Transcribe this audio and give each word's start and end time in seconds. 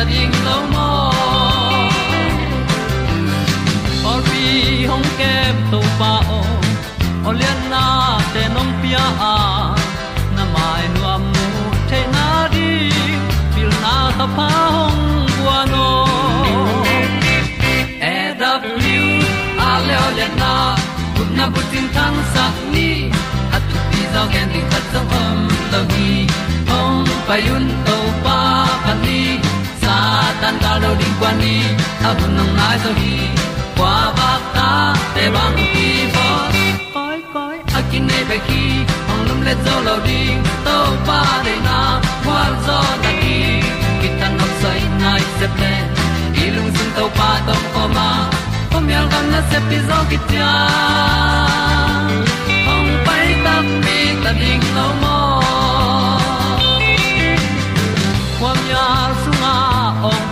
ta 0.00 0.06
ding 0.10 0.34
lo 0.46 0.56
mo 0.72 0.88
or 4.10 4.20
pi 4.28 4.44
hong 4.90 5.08
kem 5.18 5.56
to 5.72 5.80
pa 5.98 6.12
o 6.36 6.40
olian 7.28 7.60
na 7.72 7.82
te 8.32 8.42
nong 8.54 8.72
pia. 8.80 9.04
A 9.32 9.34
na 10.36 10.44
mai 10.54 10.84
nu 10.94 11.02
amu 11.14 11.46
te 11.90 12.00
na 12.14 12.26
di 12.54 12.70
pil 13.54 13.70
na 13.84 13.94
ta 14.18 14.26
pa 14.36 14.48
hong 14.76 15.04
bua 15.36 15.58
no 15.72 15.88
e 18.12 18.16
blue 18.62 19.12
a 19.68 19.70
le 19.86 19.96
olian 20.08 20.32
na 20.42 20.52
kun 21.14 21.28
na 21.38 21.44
bu 21.52 21.60
tin 21.70 21.86
tan 21.96 22.14
sa 22.32 22.44
ni. 22.72 22.90
At 23.54 23.62
tu 23.70 23.78
pi 23.90 24.02
gen 24.32 24.46
di 24.54 24.60
khat 24.70 24.84
zo 24.92 25.00
om 25.22 25.38
lo 25.72 25.80
gi 25.92 26.10
hong 26.70 27.08
pai 27.26 27.42
to 27.86 27.99
tan 30.50 30.58
ga 30.62 30.72
lo 30.82 30.90
ding 31.00 31.14
kwan 31.20 31.34
ni 31.42 31.54
a 32.08 32.10
bu 32.18 32.26
nang 32.36 32.52
mai 32.58 32.76
zo 32.82 32.90
ba 34.18 34.30
ta 34.54 34.94
để 35.16 35.30
băng 35.34 35.56
đi 35.56 35.88
bo 36.14 36.28
koi 36.94 37.18
koi 37.34 37.56
a 37.78 37.80
kin 37.90 38.06
nei 38.10 38.24
pe 38.28 38.38
ki 38.48 38.62
lum 39.26 39.40
le 39.46 39.54
zo 39.64 39.74
lo 39.86 39.96
ding 40.06 40.42
pa 41.06 41.20
na, 41.66 41.78
qua 42.24 42.42
zo 42.66 42.78
na 43.02 43.10
đi. 43.22 43.38
Ki 44.00 44.08
tan 44.20 44.32
nok 44.38 44.52
sai 44.62 44.80
nai 45.02 45.22
se 45.38 45.46
ple 45.56 45.72
lung 46.56 46.70
sun 46.76 46.88
to 46.96 47.04
pa 47.18 47.30
tom 47.46 47.62
ko 47.74 47.84
ma. 47.96 48.10
Pom 48.70 48.88
yal 48.92 49.06
gần 49.12 49.24
na 49.32 49.40
se 49.50 49.58
đi 49.70 49.78
zo 49.88 49.98
kia 50.10 50.20
tia 50.28 50.52
ong 52.74 52.90
ta 53.44 53.54
mi 53.84 53.98
ta 54.24 54.30
ding 54.40 54.64
lo 54.76 54.86
mo 55.02 55.20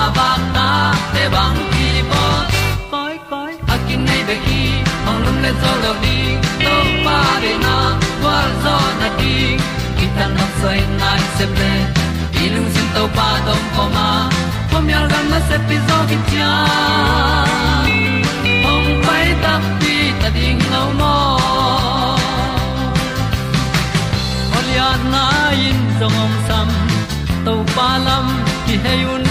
kwa 0.00 0.10
ba 0.16 0.30
ta 0.54 0.68
te 1.12 1.22
bang 1.32 1.58
ki 1.72 1.88
bo 2.10 2.22
koi 2.92 3.16
koi 3.30 3.52
a 3.72 3.76
kin 3.86 4.00
nei 4.08 4.22
be 4.28 4.36
ki 4.44 4.60
ong 5.08 5.18
lum 5.24 5.36
le 5.44 5.50
zo 5.62 5.72
lo 5.82 5.92
di 6.04 6.18
to 6.64 6.76
pa 7.06 7.16
de 7.42 7.52
na 7.64 7.74
kwa 8.20 8.36
zo 8.62 8.76
na 9.00 9.08
di 9.18 9.34
ki 9.98 10.06
ta 10.16 10.26
na 10.36 10.46
sai 10.60 10.78
nai 11.00 11.20
se 11.36 11.46
ple 11.54 11.72
i 12.42 12.44
lung 12.54 12.68
sin 12.76 12.88
to 12.94 13.02
pa 13.16 13.28
dom 13.46 13.62
ko 13.74 13.84
ma. 13.96 14.08
Pom 14.70 14.88
yal 14.92 15.06
gam 15.12 15.26
na 15.32 15.40
se 15.48 15.56
pi 15.66 15.76
zo 15.88 15.98
ki 16.10 16.18
tia 16.28 16.52
ong 18.72 18.88
pai 19.06 19.26
ta 19.42 19.54
pi 19.80 19.94
ta 20.22 20.28
ding 20.36 20.62
lo 20.72 20.82
mo 21.00 21.16
Olia 24.56 24.88
na 25.12 25.24
in 25.66 25.78
zong 25.98 26.18
om 26.24 26.32
sam 26.48 26.68
to 27.44 27.54
pa 27.74 27.88
lam 28.06 28.26
ki 28.66 28.76
hay 28.86 29.02
un 29.16 29.30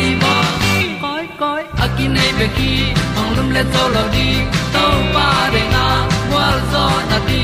nei 2.15 2.31
pe 2.39 2.47
ki 2.57 2.71
ong 3.19 3.31
lum 3.37 3.49
le 3.55 3.63
to 3.73 3.83
lo 3.95 4.03
di 4.15 4.27
to 4.73 4.85
pa 5.15 5.27
de 5.53 5.61
na 5.73 5.85
wa 6.33 6.45
zo 6.71 6.85
na 7.09 7.17
di 7.27 7.43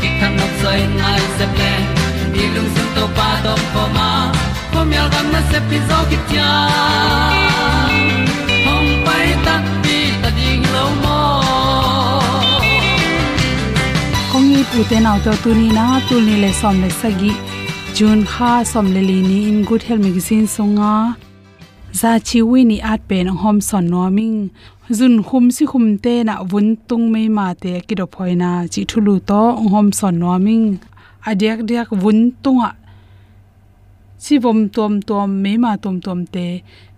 ki 0.00 0.08
kan 0.20 0.32
nok 0.38 0.52
sai 0.62 0.80
nai 0.98 1.20
se 1.36 1.46
ple 1.54 1.72
ni 2.34 2.44
lung 2.54 2.70
sun 2.74 2.88
to 2.96 3.04
pa 3.18 3.28
do 3.44 3.54
po 3.72 3.84
ma. 3.96 4.10
Po 4.72 4.80
mi 4.90 4.96
al 5.02 5.08
gam 5.14 5.26
na 5.34 5.40
se 5.50 5.58
pi 5.68 5.78
zo 5.88 5.98
ki 6.10 6.18
tia 6.28 6.50
hong 8.66 8.90
pai 9.06 9.28
ta 9.46 9.54
pi 9.82 9.98
ta 10.22 10.30
ding 10.38 10.64
lo 10.74 10.84
mo 11.02 11.18
kong 14.32 14.46
ni 14.52 14.62
pu 14.70 14.78
te 14.90 14.98
naw 15.04 15.16
to 15.26 15.32
tu 15.42 15.50
ni 15.60 15.68
na 15.78 15.86
tu 16.08 16.16
ni 16.26 16.34
le 16.44 16.50
som 16.60 16.80
le 16.84 16.90
sagi 17.00 17.32
jun 17.96 18.24
kha 18.32 18.52
som 18.72 18.86
le 18.94 19.02
li 19.10 19.18
ni 19.28 19.38
in 19.50 19.58
good 19.68 19.82
health 19.86 20.02
magazine 20.06 20.46
songa 20.56 20.94
za 22.00 22.12
chi 22.28 22.38
wi 22.50 22.60
ni 22.70 22.76
at 22.92 23.00
pen 23.08 23.26
hom 23.42 23.58
son 23.68 23.84
noming 23.92 24.38
zun 24.98 25.14
khum 25.26 25.44
si 25.56 25.64
khum 25.70 25.86
te 26.04 26.14
na 26.28 26.34
vun 26.50 26.68
tung 26.88 27.06
mai 27.12 27.26
ma 27.36 27.46
te 27.62 27.72
ki 27.86 27.94
do 28.00 28.06
phoina 28.14 28.50
chi 28.72 28.80
thulu 28.90 29.14
to 29.28 29.40
hom 29.72 29.88
son 29.98 30.14
noming 30.22 30.66
adek 31.28 31.58
dek 31.68 31.88
vun 32.02 32.18
tunga 32.42 32.70
chi 34.24 34.34
vom 34.44 34.60
tom 34.76 34.92
tom 35.08 35.28
me 35.42 35.52
ma 35.64 35.70
tom 35.82 35.96
tom 36.04 36.20
te 36.34 36.46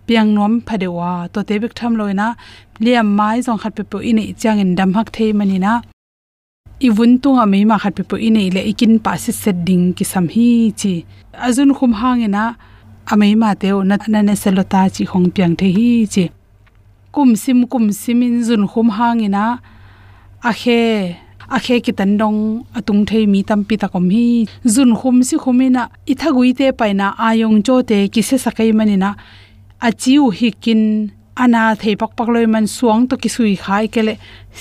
piang 0.06 0.30
nom 0.36 0.52
phadewa 0.66 1.10
to 1.32 1.40
te 1.48 1.54
bik 1.62 1.74
tham 1.78 1.92
loina 1.98 2.26
liam 2.84 3.08
mai 3.18 3.36
jong 3.46 3.60
khat 3.62 3.72
pe 3.76 3.82
po 3.90 3.98
ini 4.10 4.24
chang 4.40 4.58
in 4.64 4.70
dam 4.78 4.90
hak 4.96 5.08
thei 5.16 5.30
mani 5.38 5.58
na 5.64 5.72
i 6.86 6.88
vun 6.96 7.12
tunga 7.22 7.44
me 7.52 7.58
ma 7.70 7.76
khat 7.82 7.92
pe 7.98 8.02
po 8.10 8.16
ini 8.28 8.44
le 8.54 8.60
ikin 8.70 8.92
pa 9.04 9.12
si 9.22 9.32
set 9.42 9.56
ding 9.68 9.84
ki 9.96 10.04
sam 10.12 10.26
hi 10.34 10.48
chi 10.80 10.92
azun 11.46 11.70
khum 11.76 11.92
hangena 12.00 12.44
amei 13.12 13.34
ma 13.42 13.54
teo 13.54 13.82
na 13.88 13.96
na 14.12 14.20
ne 14.28 14.34
selota 14.42 14.80
chi 14.94 15.04
khong 15.10 15.28
piang 15.34 15.54
the 15.58 15.68
hi 15.76 16.06
chi. 16.14 16.24
Kum 17.14 17.36
sim, 17.42 17.60
kum 17.72 17.92
simin 17.92 18.42
zun 18.46 18.66
khum 18.70 18.88
hangena 18.96 19.44
a 20.50 20.52
khe 20.60 20.80
a 21.56 21.58
khe 21.64 21.76
ki 21.84 21.92
tan 21.98 22.12
dong 22.20 22.40
atung 22.78 23.02
thei 23.08 23.24
mi 23.32 23.40
tam 23.48 23.60
pi 23.68 23.74
ta 23.82 23.86
kom 23.92 24.10
hi. 24.14 24.26
Zun 24.74 24.90
khum 24.98 25.16
si 25.28 25.36
khumina 25.42 25.82
i 26.12 26.14
thagui 26.20 26.50
te 26.58 26.66
paina 26.78 27.06
ayong 27.28 27.58
cho 27.66 27.74
te 27.90 27.98
ki 28.12 28.22
se 28.28 28.36
sakai 28.44 28.70
manina 28.78 29.10
a 29.86 29.88
chiu 29.92 30.24
hikin 30.38 30.82
ana 31.42 31.62
thei 31.80 31.94
pak 32.00 32.12
pak 32.18 32.28
loi 32.34 32.46
man 32.54 32.66
suang 32.76 33.02
to 33.08 33.14
ki 33.22 33.28
sui 33.36 33.54
khai 33.64 33.84
kele 33.94 34.14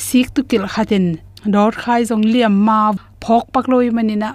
sik 0.06 0.28
tu 0.36 0.42
kil 0.50 0.64
khaten 0.74 1.06
dor 1.54 1.72
khai 1.72 2.02
jong 2.10 2.26
liam 2.34 2.56
ma, 2.68 2.80
phok 3.24 3.46
pak 3.54 3.66
loi 3.72 3.90
manina 3.98 4.30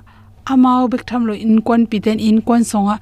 amao 0.53 0.89
bek 0.93 1.03
tham 1.09 1.23
lo 1.29 1.35
in 1.45 1.61
kon 1.67 1.83
piten 1.91 2.19
in 2.29 2.39
kon 2.47 2.63
songa, 2.71 2.97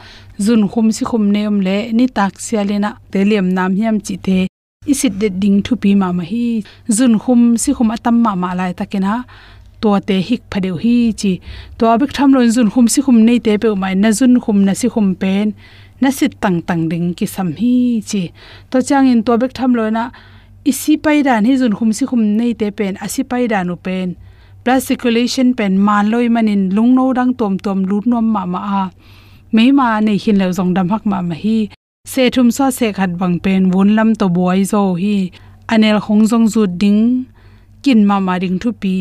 zun 0.45 0.63
khum 0.73 0.87
si 0.97 1.05
khum 1.11 1.25
neom 1.35 1.57
le, 1.67 1.77
ni 1.97 2.07
tak 2.17 2.33
sialena 2.45 2.91
te 3.11 3.19
lem 3.31 3.47
nam 3.57 3.71
hiam 3.79 3.97
chi 4.07 4.15
the 4.27 4.39
isit 4.93 5.13
de 5.21 5.29
ding 5.43 5.59
thu 5.65 5.73
pi 5.83 5.91
ma 6.01 6.09
ma 6.19 6.25
hi. 6.31 6.63
Zun 6.97 7.15
khum 7.23 7.41
si 7.63 7.71
khum 7.77 7.89
atam 7.95 8.17
ma 8.25 8.33
ma 8.43 8.51
lai 8.59 8.73
takena 8.79 9.13
to 9.81 9.91
te 10.09 10.17
hik 10.29 10.43
phadeu 10.51 10.77
hi 10.85 10.97
chi. 11.21 11.33
To 11.79 11.85
abik 11.95 12.13
tham 12.17 12.31
lo 12.37 12.41
zun 12.57 12.69
khum 12.73 12.87
si 12.93 13.01
khum 13.05 13.19
nei 13.27 13.39
te 13.47 13.53
pe 13.63 13.69
mai, 13.83 13.95
na 14.03 14.09
zun 14.19 14.35
khum 14.45 14.59
na 14.67 14.73
si 14.81 14.87
khum 14.95 15.09
pen, 15.23 15.47
na 16.01 16.09
sit 16.19 16.33
tang 16.43 16.59
tang 16.69 16.83
ding 16.91 17.09
ki 17.19 17.27
sam 17.35 17.49
hi 17.61 17.75
chi. 18.11 18.23
To 18.71 18.77
chang 18.89 19.07
in 19.13 19.21
to 19.27 19.33
bek 19.43 19.53
tham 19.59 19.73
lo 19.79 19.85
na, 19.97 20.05
isi 20.71 20.93
pai 21.05 21.19
dan 21.27 21.45
hi 21.49 21.53
zun 21.61 21.75
khum 21.79 21.91
si 21.97 22.05
khum 22.11 22.23
nei 22.39 22.53
te 22.61 22.67
pen, 22.79 22.95
asi 23.05 23.23
pai 23.31 23.45
dan 23.53 23.71
u 23.75 23.77
pen 23.87 24.09
blood 24.69 24.83
circulation 24.83 25.55
pen 25.59 25.79
man 25.87 26.11
loi 26.13 26.27
manin 26.29 26.63
lung 26.77 26.95
no 26.97 27.05
dang 27.19 27.31
tom 27.41 27.55
tom 27.67 27.79
lut 27.91 28.07
nom 28.13 28.27
ma 28.35 28.43
ma 28.55 28.61
a. 28.81 28.83
Me 29.55 29.65
ma 29.79 29.87
nei 30.07 30.17
hin 30.25 30.37
le 30.41 30.49
zong 30.59 30.73
dam 30.77 30.91
hak 30.93 31.07
ma 31.13 31.21
ma 31.29 31.37
hi. 31.43 31.55
Se 32.13 32.27
thum 32.35 32.51
so 32.57 32.67
se 32.79 32.91
khat 32.99 33.15
bang 33.21 33.37
pen 33.45 33.71
won 33.71 33.95
lam 33.97 34.11
to 34.21 34.29
boy 34.37 34.59
zo 34.73 34.83
hi. 35.03 35.15
Anel 35.73 35.99
khong 36.07 36.25
zong 36.31 36.47
zu 36.53 36.67
ding. 36.83 37.03
Kin 37.83 38.01
ma 38.11 38.21
ma 38.27 38.35
ring 38.43 38.59
thu 38.63 38.75
pi. 38.83 38.95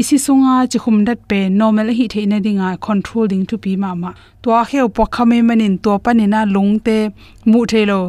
Isi 0.00 0.16
sunga 0.26 0.54
chi 0.70 0.78
khum 0.84 1.04
dat 1.08 1.20
pe 1.30 1.40
normal 1.60 1.92
hi 1.98 2.08
theina 2.12 2.40
dinga 2.46 2.68
control 2.86 3.26
ding 3.32 3.44
thu 3.48 3.56
pi 3.64 3.76
ma 3.84 3.94
ma. 4.02 4.10
To 4.42 4.56
a 4.60 4.64
kheu 4.70 4.88
po 4.96 5.04
khame 5.14 5.38
manin 5.48 5.74
to 5.84 5.92
panina 6.04 6.40
lungte 6.54 6.98
mu 7.50 7.60
thelo 7.70 8.00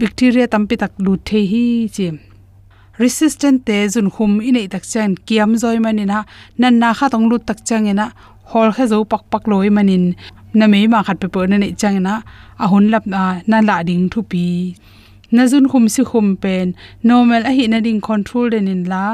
bacteria 0.00 0.46
tampi 0.52 0.74
tak 0.82 0.92
lut 1.04 1.20
the 1.28 1.40
hi 1.52 1.64
chim 1.96 2.16
resistant 2.98 3.64
te 3.66 3.76
jun 3.88 4.08
khum 4.14 4.32
inei 4.48 4.68
tak 4.72 4.84
chan 4.92 5.14
kiam 5.26 5.50
zoi 5.62 5.78
manin 5.84 6.10
ha. 6.14 6.20
Nan 6.58 6.78
na 6.78 6.88
kha 6.98 7.08
tong 7.12 7.28
lut 7.30 7.42
tak 7.46 7.58
chang 7.68 7.84
changena 7.86 8.06
hol 8.50 8.68
kha 8.76 8.84
zo 8.92 9.04
pak 9.12 9.22
pak 9.32 9.44
loi 9.50 9.68
manin. 9.76 10.04
Na 10.54 10.66
me 10.72 10.86
ma 10.86 11.02
khat 11.06 11.18
pe 11.22 11.28
pe 11.34 11.46
na 11.50 11.56
nei 11.56 11.72
chang 11.72 11.78
changena 11.80 12.14
a 12.62 12.64
hun 12.70 12.90
lap 12.92 13.04
na 13.12 13.40
na 13.50 13.58
la 13.68 13.76
ding 13.88 14.04
thu 14.12 14.20
pi. 14.30 14.46
Na 15.34 15.42
jun 15.50 15.66
khum 15.70 15.84
si 15.94 16.02
khum 16.10 16.28
pen. 16.42 16.66
Normal 17.08 17.42
a 17.50 17.52
hi 17.56 17.64
na 17.72 17.78
ding 17.86 18.00
control 18.08 18.50
den 18.50 18.68
in 18.74 18.84
la. 18.92 19.04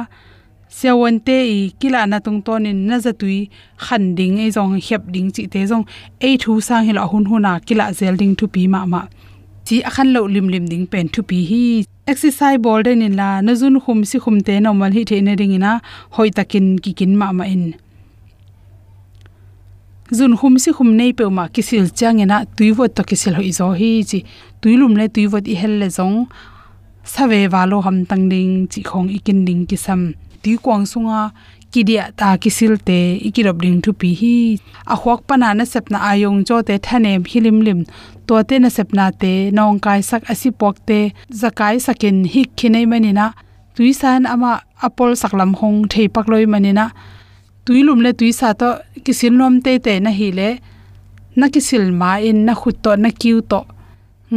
Sewon 0.78 1.16
te 1.26 1.38
i 1.58 1.60
kila 1.80 2.00
na 2.10 2.18
tung 2.24 2.40
ton 2.46 2.66
in 2.70 2.80
na 2.88 2.96
za 3.04 3.12
tui. 3.20 3.38
Khan 3.84 4.04
ding 4.18 4.36
e 4.44 4.46
jong 4.56 4.74
hep 4.86 5.02
ding 5.14 5.30
chi 5.34 5.42
te 5.52 5.60
jong 5.70 5.84
e 6.28 6.30
thu 6.42 6.52
sang 6.66 6.84
hila 6.86 7.02
hun 7.10 7.24
huna 7.30 7.52
kila 7.66 7.86
zel 7.98 8.14
ding 8.20 8.34
thu 8.38 8.46
pi 8.54 8.62
ma 8.74 8.80
ma 8.92 9.02
chi 9.68 9.82
akhan 9.88 10.08
lo 10.14 10.20
lim 10.34 10.46
lim 10.52 10.64
ding 10.72 10.86
pen 10.92 11.06
thu 11.12 11.20
pi 11.30 11.38
hi. 11.48 11.64
Exercise 12.12 12.58
ball 12.64 12.80
den 12.86 13.02
in 13.06 13.14
la 13.20 13.28
na 13.46 13.52
jun 13.60 13.76
khum 13.84 13.98
si 14.10 14.16
khum 14.24 14.36
te 14.46 14.54
normal 14.64 14.92
hi 14.96 15.02
the 15.10 15.20
na 15.26 15.32
ring 15.40 15.52
ina, 15.58 15.72
hoi 16.16 16.30
takin 16.36 16.66
ki 16.82 16.92
kin 16.98 17.12
ma 17.20 17.26
ma 17.38 17.44
in 17.54 17.64
jun 20.18 20.32
khum 20.40 20.54
si 20.62 20.72
khum 20.76 20.90
nei 21.00 21.10
pe 21.18 21.24
ma 21.38 21.44
kisil 21.54 21.84
chang 21.98 22.20
ina 22.24 22.36
tuiwot 22.56 22.90
to 22.96 23.02
kisil 23.10 23.34
hoi 23.38 23.50
zo 23.58 23.66
hi 23.80 23.90
chi. 24.10 24.18
Tuilum 24.60 24.96
le 25.00 25.04
tuiwot 25.14 25.44
i 25.52 25.54
hel 25.60 25.74
le 25.80 25.88
zong. 25.98 26.16
Save 27.12 27.40
walo 27.52 27.76
ham 27.86 27.98
tang 28.08 28.24
ding, 28.32 28.54
chi 28.72 28.80
khong 28.90 29.08
ikin 29.16 29.44
ding 29.46 29.62
ki 29.68 29.76
sam 29.84 30.00
ti 30.42 30.56
kwang 30.64 30.84
sunga 30.92 31.20
kidia 31.72 32.04
ta 32.18 32.28
kisil 32.42 32.74
te 32.88 32.98
ikirop 33.28 33.58
ding 33.64 33.78
thu 33.84 33.90
pi 34.00 34.10
hi. 34.20 34.34
A 34.92 34.94
khwak 35.00 35.20
pana 35.28 35.48
na 35.58 35.64
sepna 35.72 35.98
ayong 36.10 36.40
cho 36.48 36.56
te 36.68 36.74
thanem 36.86 37.22
hilim 37.30 37.58
lim 37.66 37.80
to 38.26 38.34
te 38.48 38.56
na 38.58 38.68
sepna 38.76 39.04
te 39.22 39.32
nong 39.56 39.78
kai 39.84 40.00
sak 40.10 40.22
asi 40.32 40.50
pok 40.60 40.76
te 40.88 40.98
zakai 41.40 41.76
sakin 41.86 42.16
hik 42.32 42.48
khinei 42.58 42.86
manina 42.92 43.26
tuisan 43.74 44.22
ama 44.34 44.52
apol 44.86 45.10
saklam 45.20 45.52
hong 45.60 45.78
thei 45.92 46.06
pakloi 46.14 46.44
manina 46.52 46.84
tuilum 47.64 48.00
le 48.04 48.10
tuisa 48.18 48.48
to 48.60 48.70
kisil 49.04 49.34
nom 49.40 49.54
te 49.64 49.72
te 49.84 49.92
na 50.04 50.10
hi 50.18 50.28
le. 50.38 50.50
Na 51.38 51.46
kisil 51.54 51.84
ma 52.00 52.10
in, 52.28 52.38
na 52.46 52.52
khut 52.60 52.76
to, 52.82 52.90
na 53.02 53.10
kiu 53.20 53.38
to. 53.50 53.60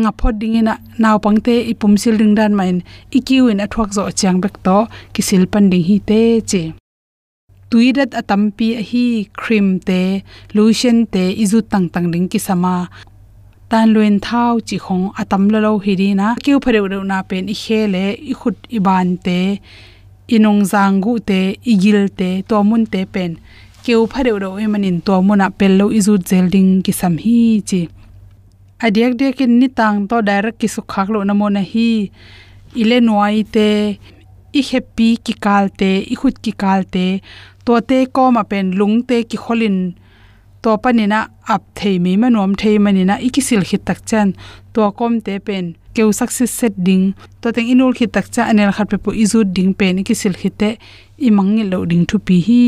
Nga 0.01 0.11
phot 0.19 0.35
ding 0.41 0.55
ina 0.59 0.73
naw 1.01 1.17
pangte 1.23 1.55
ipum 1.71 1.93
sil 2.01 2.15
ding 2.21 2.33
dan 2.39 2.53
main 2.59 2.77
ikiu 3.17 3.49
in 3.51 3.63
athwak 3.65 3.89
zo 3.97 4.03
chang 4.19 4.37
bek 4.43 4.55
to 4.65 4.77
kisil 5.13 5.43
pan 5.51 5.65
ding 5.71 5.85
hi 5.89 5.97
te 6.09 6.21
che 6.49 6.80
tuirat 7.71 8.11
atampi 8.19 8.67
hi 8.89 9.05
cream 9.39 9.79
te, 9.87 10.01
lotion 10.57 11.05
te, 11.13 11.23
izu 11.43 11.61
tang 11.71 11.87
tang 11.93 12.11
ding 12.11 12.27
ki 12.31 12.39
sama. 12.47 12.75
Tan 13.71 13.93
luen 13.95 14.19
thau 14.19 14.59
chi 14.67 14.77
khong 14.85 15.05
atam 15.21 15.47
lo 15.53 15.59
lo 15.65 15.71
hi 15.85 15.95
ri 16.01 16.09
na. 16.19 16.35
Kiu 16.43 16.59
phare 16.63 16.79
ro 16.93 16.99
na 17.11 17.21
pen 17.29 17.47
i 17.53 17.55
khele 17.63 18.03
i 18.31 18.33
khut 18.39 18.57
i 18.77 18.79
ban 18.87 19.15
te 19.25 19.39
inong 20.35 20.61
zangu 20.71 21.13
te 21.29 21.39
igil 21.73 22.09
te 22.19 22.29
to 22.49 22.59
mun 22.69 22.83
te 22.93 23.05
pen. 23.13 23.39
Keu 23.85 24.03
phare 24.11 24.35
ro 24.43 24.51
e 24.63 24.67
manin 24.73 24.99
to 25.07 25.21
mun 25.27 25.45
a 25.45 25.49
pel 25.59 25.73
lo 25.79 25.85
izu 25.99 26.13
zelding 26.29 26.71
ki 26.85 26.93
sam 26.99 27.15
hi 27.23 27.39
chi. 27.69 27.81
Adiak 28.85 29.13
de 29.19 29.31
kin 29.37 29.59
ni 29.59 29.67
tang 29.79 29.97
to 30.09 30.21
direct 30.29 30.59
ki 30.61 30.67
su 30.75 30.81
khak 30.91 31.07
lo 31.13 31.23
na 31.23 31.33
mo 31.39 31.47
na 31.55 31.63
hi. 31.71 31.91
Ile 32.81 32.97
noi 33.07 33.43
te, 33.55 33.69
i 34.59 34.61
happy 34.71 35.09
ki 35.25 35.33
kalte 35.45 35.89
i 36.13 36.15
khut 36.19 36.39
ki 36.43 36.51
kalte 36.63 37.05
to 37.65 37.73
te 37.89 37.97
ko 38.15 38.23
ma 38.35 38.43
pen 38.51 38.65
lung 38.79 38.95
te 39.09 39.17
ki 39.29 39.37
kholin 39.43 39.77
to 40.63 40.71
panina 40.83 41.19
ap 41.53 41.63
thei 41.77 41.95
mi 42.03 42.11
manom 42.21 42.51
thei 42.61 42.75
manina 42.85 43.15
ikisil 43.27 43.63
khit 43.69 43.83
tak 43.87 43.99
chan 44.09 44.27
to 44.73 44.81
kom 44.97 45.13
te 45.25 45.33
pen 45.47 45.65
keu 45.95 46.09
success 46.19 46.51
set 46.59 46.73
ding 46.87 47.05
to 47.41 47.47
teng 47.55 47.67
inul 47.73 47.93
khit 47.97 48.11
tak 48.15 48.27
cha 48.33 48.41
anel 48.51 48.71
khat 48.75 48.87
pe 48.91 48.97
pu 49.03 49.09
izu 49.23 49.39
ding 49.55 49.71
pen 49.79 49.93
ikisil 50.01 50.33
khite 50.41 50.69
i 51.27 51.29
mangi 51.37 51.63
lo 51.71 51.79
ding 51.91 52.03
thu 52.09 52.17
pi 52.27 52.37
hi 52.47 52.61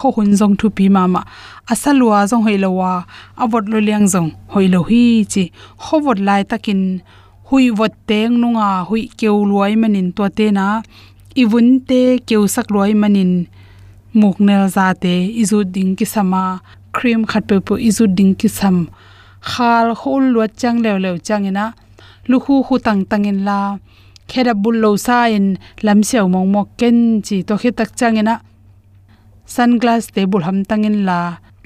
kho 0.00 0.08
hun 0.16 0.30
jong 0.38 0.54
thu 0.60 0.66
pi 0.76 0.84
mama 0.96 1.20
asalwa 1.72 2.18
jong 2.30 2.44
hoilowa 2.46 2.92
avot 3.42 3.64
lo 3.72 3.78
liang 3.86 4.06
jong 4.12 4.30
hoilo 4.52 4.80
hi 4.90 5.04
chi 5.32 5.44
khowot 5.84 6.18
lai 6.26 6.42
takin 6.50 6.82
hui 7.48 7.64
vot 7.78 7.94
teng 8.08 8.32
nunga 8.42 8.68
hui 8.88 9.02
keu 9.18 9.36
luai 9.50 9.72
manin 9.82 10.08
to 10.16 10.24
te 10.38 10.46
na 10.58 10.66
iwun 11.42 11.68
te 11.88 12.00
keu 12.28 12.42
sak 12.54 12.66
luai 12.74 12.92
manin 13.02 13.32
muknel 14.20 14.64
za 14.74 14.86
te 15.02 15.14
izu 15.42 15.58
ding 15.74 15.92
ki 15.98 16.06
sama 16.14 16.42
cream 16.96 17.20
khat 17.30 17.42
pe 17.48 17.56
pu 17.66 17.74
izu 17.88 18.04
ding 18.16 18.32
ki 18.40 18.48
sam 18.58 18.76
khal 19.50 19.88
khol 20.00 20.24
lo 20.34 20.42
chang 20.60 20.78
lew 20.84 20.96
lew 21.04 21.16
chang 21.26 21.44
ina 21.50 21.66
lu 22.30 22.36
khu 22.44 22.54
khu 22.66 22.74
tang 22.86 23.00
tang 23.10 23.26
in 23.30 23.40
la 23.48 23.58
khera 24.30 24.54
bul 24.62 24.76
lo 24.84 24.90
sa 25.06 25.16
in 25.36 25.46
lam 25.86 26.00
sew 26.08 26.26
mong 26.34 26.48
mok 26.54 26.68
ken 26.80 26.98
chi 27.26 27.36
to 27.48 27.54
khe 27.60 27.70
tak 27.78 27.90
chang 27.98 28.16
ina 28.22 28.34
sunglass 29.54 30.04
te 30.14 30.20
bul 30.30 30.42
ham 30.46 30.58
tangin 30.70 30.98
la 31.08 31.18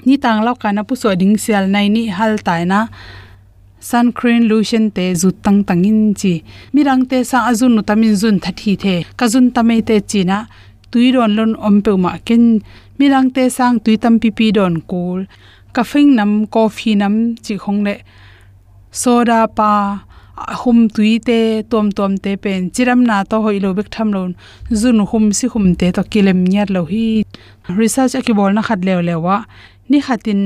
ni 0.05 0.15
tang 0.23 0.39
lau 0.45 0.55
kana 0.61 0.81
pu 0.87 0.93
so 1.01 1.09
ding 1.21 1.35
sel 1.43 1.65
nai 1.73 1.87
ni 1.95 2.03
hal 2.17 2.33
tai 2.47 2.63
na 2.71 2.79
sun 3.89 4.07
cream 4.17 4.41
lotion 4.49 4.85
te 4.95 5.05
zu 5.21 5.29
tang 5.43 5.59
tangin 5.67 5.99
chi 6.19 6.33
mirang 6.73 7.03
te 7.09 7.17
sa 7.29 7.37
azun 7.49 7.71
nu 7.75 7.81
tamin 7.89 8.13
zun 8.21 8.35
thathi 8.43 8.71
the. 8.83 8.95
Kazun 9.19 9.45
tamai 9.55 9.79
te 9.87 9.95
china 10.11 10.37
tuiron 10.91 11.31
lon 11.37 11.51
ompe 11.67 11.91
ma 12.03 12.11
ken 12.27 12.43
mirang 12.97 13.29
te 13.35 13.43
sang 13.57 13.79
tui 13.83 13.95
tam 14.03 14.15
pi 14.21 14.29
pi 14.37 14.51
don 14.57 14.75
kul. 14.89 15.21
Kafing 15.75 16.11
nam, 16.17 16.31
coffee 16.53 16.95
nam, 17.01 17.15
chi 17.43 17.53
khong 17.63 17.81
le 17.85 17.93
soda 18.91 19.39
pa, 19.57 19.71
hum 20.61 20.87
tui 20.95 21.19
te 21.19 21.39
tom 21.71 21.91
tom 21.91 22.17
te 22.17 22.35
pen. 22.43 22.71
Chiram 22.73 23.01
na 23.09 23.23
to 23.23 23.37
hoilo 23.45 23.69
bek 23.77 23.89
tham 23.95 24.09
lon 24.15 24.31
zun 24.71 24.99
hum 25.09 25.31
si 25.37 25.47
hum 25.53 25.75
te 25.79 25.91
to 25.91 26.03
kilem 26.11 26.39
nyar 26.51 26.69
lo 26.75 26.85
hi. 26.91 27.23
Research 27.79 28.15
aki 28.15 28.33
bol 28.33 28.51
na 28.53 28.61
khat 28.61 28.79
lew 28.87 28.99
lewa. 29.09 29.45
Ni 29.89 30.01
khatin 30.01 30.41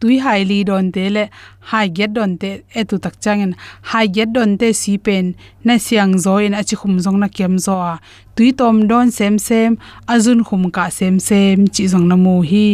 tui 0.00 0.16
hai 0.24 0.40
li 0.50 0.58
don 0.68 0.86
te 0.94 1.04
le, 1.14 1.24
hai 1.70 1.86
get 1.96 2.10
don 2.16 2.32
te 2.40 2.50
etu 2.80 2.96
tak 3.04 3.14
changin. 3.22 3.52
Hai 3.90 4.06
get 4.14 4.32
don 4.36 4.56
te 4.60 4.72
si 4.72 4.96
pen, 4.98 5.34
na 5.64 5.74
siang 5.86 6.14
zo 6.24 6.34
in 6.46 6.54
achi 6.60 6.76
khum 6.80 6.94
zong 7.04 7.18
na 7.22 7.28
kem 7.36 7.54
zo 7.66 7.74
a. 7.92 7.94
Tui 8.36 8.52
tom 8.60 8.76
don 8.90 9.10
sem 9.16 9.38
sem 9.38 9.76
azun 10.12 10.40
khum 10.46 10.70
ka 10.76 10.88
sem 10.98 11.20
sem, 11.28 11.66
chi 11.74 11.84
zong 11.92 12.06
na 12.10 12.16
mu 12.24 12.34
hi. 12.50 12.66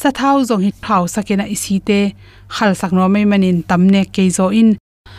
Sa 0.00 0.08
thau 0.18 0.36
zong 0.48 0.62
hi 0.64 0.72
thau 0.86 1.02
sakena 1.14 1.44
isi 1.54 1.76
te, 1.88 2.00
khal 2.54 2.72
sak 2.80 2.92
no 2.96 3.08
mai 3.14 3.24
manin 3.30 3.58
tamne 3.68 4.02
ke 4.14 4.24
zo 4.36 4.48
in. 4.60 4.70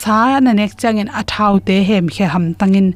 Sa 0.02 0.40
na 0.44 0.52
nek 0.52 0.72
changin, 0.80 1.08
a 1.20 1.22
thau 1.32 1.54
te 1.66 1.76
hem 1.88 2.06
khe 2.14 2.24
ham 2.34 2.46
tangin. 2.60 2.88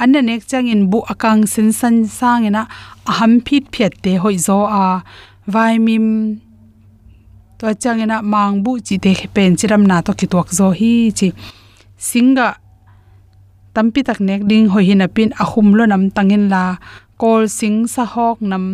An 0.00 0.12
na 0.12 0.20
nek 0.20 0.42
changin, 0.50 0.80
bu 0.90 0.98
akang 1.12 1.42
sin 1.52 1.72
san 1.78 1.96
sangena 2.18 2.62
aham 3.10 3.32
phit 3.46 3.64
phet 3.74 3.92
te 4.02 4.12
hoi 4.22 4.36
zo 4.46 4.58
a. 4.82 4.84
Vai 5.52 5.74
mim 5.86 6.06
to 7.62 7.68
changena 7.82 8.16
mangbu 8.32 8.72
chi 8.86 8.96
te 9.04 9.10
pen 9.34 9.50
chiram 9.58 9.82
na 9.90 9.96
to 10.06 10.12
ki 10.18 10.26
tuak 10.32 10.48
zo 10.58 10.66
hi 10.78 10.92
chi. 11.18 11.28
Singa 12.08 12.48
tampi 13.74 14.00
tak 14.08 14.18
nek 14.28 14.42
ding 14.50 14.66
hoi 14.72 14.84
hin 14.88 15.04
apin 15.06 15.30
ahum 15.42 15.68
lo 15.78 15.84
nam 15.92 16.02
tangin 16.16 16.44
la 16.52 16.64
kol 17.22 17.42
sing 17.58 17.76
sa 17.94 18.04
hok 18.14 18.38
nam 18.50 18.64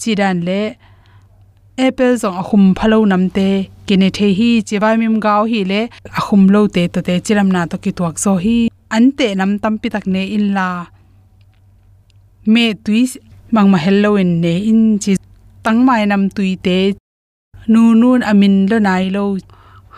chidan 0.00 0.36
le 0.46 0.60
apple 1.86 2.14
zong 2.22 2.38
ahum 2.42 2.64
phalo 2.78 2.98
namte 3.10 3.48
kine 3.86 4.08
the 4.16 4.26
hi 4.38 4.50
chiwai 4.66 4.94
mim 5.02 5.16
gaw 5.24 5.42
hi 5.50 5.60
le 5.70 5.80
ahum 6.18 6.42
lo 6.54 6.60
te 6.74 6.82
to 6.92 7.00
te 7.06 7.14
chiram 7.26 7.48
na 7.54 7.60
to 7.70 7.76
ki 7.84 7.90
tuak 7.98 8.14
zo 8.24 8.32
hi. 8.44 8.56
Ante 8.96 9.26
nam 9.38 9.50
tampi 9.62 9.88
tak 9.94 10.04
ne 10.14 10.22
in 10.36 10.46
la 10.56 10.68
me 12.52 12.64
tui 12.84 13.02
mang 13.54 13.68
ma 13.72 13.78
hello 13.84 14.10
in 14.22 14.32
ne 14.42 14.54
in 14.70 14.82
chi 15.02 15.12
tang 15.64 15.80
mai 15.86 16.02
nam 16.10 16.22
tui 16.36 16.52
te 16.66 16.78
nu 17.72 17.82
nun 18.00 18.20
amin 18.30 18.54
lo 18.70 18.78
nai 18.86 19.04
lo 19.16 19.24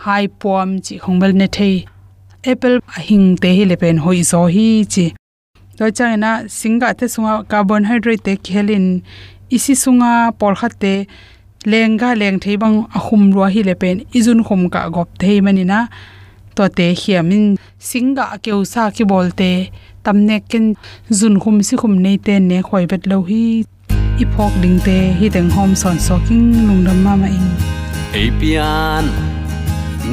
hai 0.03 0.25
pom 0.41 0.69
chi 0.85 0.93
khongbal 1.03 1.33
ne 1.39 1.47
the 1.55 1.71
apple 2.51 2.79
hing 3.07 3.27
te 3.41 3.49
hi 3.57 3.63
le 3.71 3.75
pen 3.81 3.97
hoi 4.03 4.19
zo 4.31 4.41
hi 4.55 4.67
chi. 4.93 5.05
To 5.77 5.85
changena 5.97 6.31
singa 6.57 6.89
te 6.99 7.05
sunga 7.13 7.33
carbohydrate 7.51 8.23
te 8.25 8.33
khelin. 8.45 8.85
Isi 9.55 9.73
sunga 9.83 10.11
por 10.39 10.53
khatte 10.59 10.93
lenga 11.71 12.09
leng 12.21 12.39
thei 12.43 12.55
bang 12.61 12.77
ahum 12.97 13.23
ro 13.35 13.45
hi 13.53 13.61
le 13.69 13.75
pen 13.81 13.95
izun 14.17 14.39
khum 14.47 14.61
ka 14.73 14.81
gop 14.95 15.09
thei 15.21 15.37
manina 15.45 15.79
to 16.55 16.63
te 16.77 16.87
hiamin 17.01 17.45
singa 17.89 18.25
keu 18.43 18.59
sa 18.73 18.83
ki 18.95 19.03
bolte 19.11 19.51
tamne 20.03 20.37
ken 20.51 20.65
zun 21.19 21.35
khum 21.41 21.57
si 21.67 21.75
khum 21.81 21.93
nei 22.03 22.17
te 22.25 22.33
ne 22.49 22.57
khoi 22.67 22.85
bet 22.91 23.03
lo 23.11 23.17
hi 23.29 23.43
iphok 24.23 24.33
phok 24.37 24.53
ding 24.61 24.79
te 24.85 24.97
hi 25.19 25.27
teng 25.35 25.49
hom 25.55 25.71
son 25.81 25.97
soking 26.05 26.45
lungdam 26.67 26.97
ma 27.05 27.13
ma 27.21 27.27
in 27.37 27.45
apian 28.21 29.05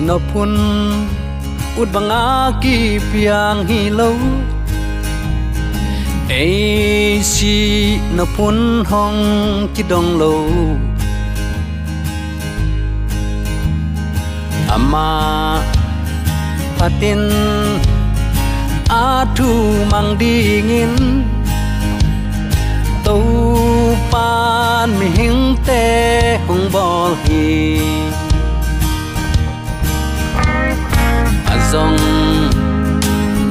no 0.06 0.16
pun 0.30 0.52
ut 1.80 1.88
banga 1.94 2.24
ki 2.62 2.76
piang 3.10 3.58
hi 3.68 3.80
lo 3.98 4.10
ai 6.38 7.20
si 7.32 7.56
no 8.16 8.24
pun 8.36 8.56
hong 8.90 9.20
ki 9.74 9.82
dong 9.90 10.10
lo 10.20 10.34
ama 14.76 15.08
patin 16.78 17.22
a 19.02 19.04
thu 19.36 19.50
mang 19.92 20.10
dingin 20.20 20.92
tàu 23.04 23.93
pan 24.14 24.88
mi 24.98 25.06
hing 25.18 25.42
te 25.66 25.84
hong 26.46 26.66
bol 26.74 27.12
hi. 27.24 27.80
Azong 31.54 31.98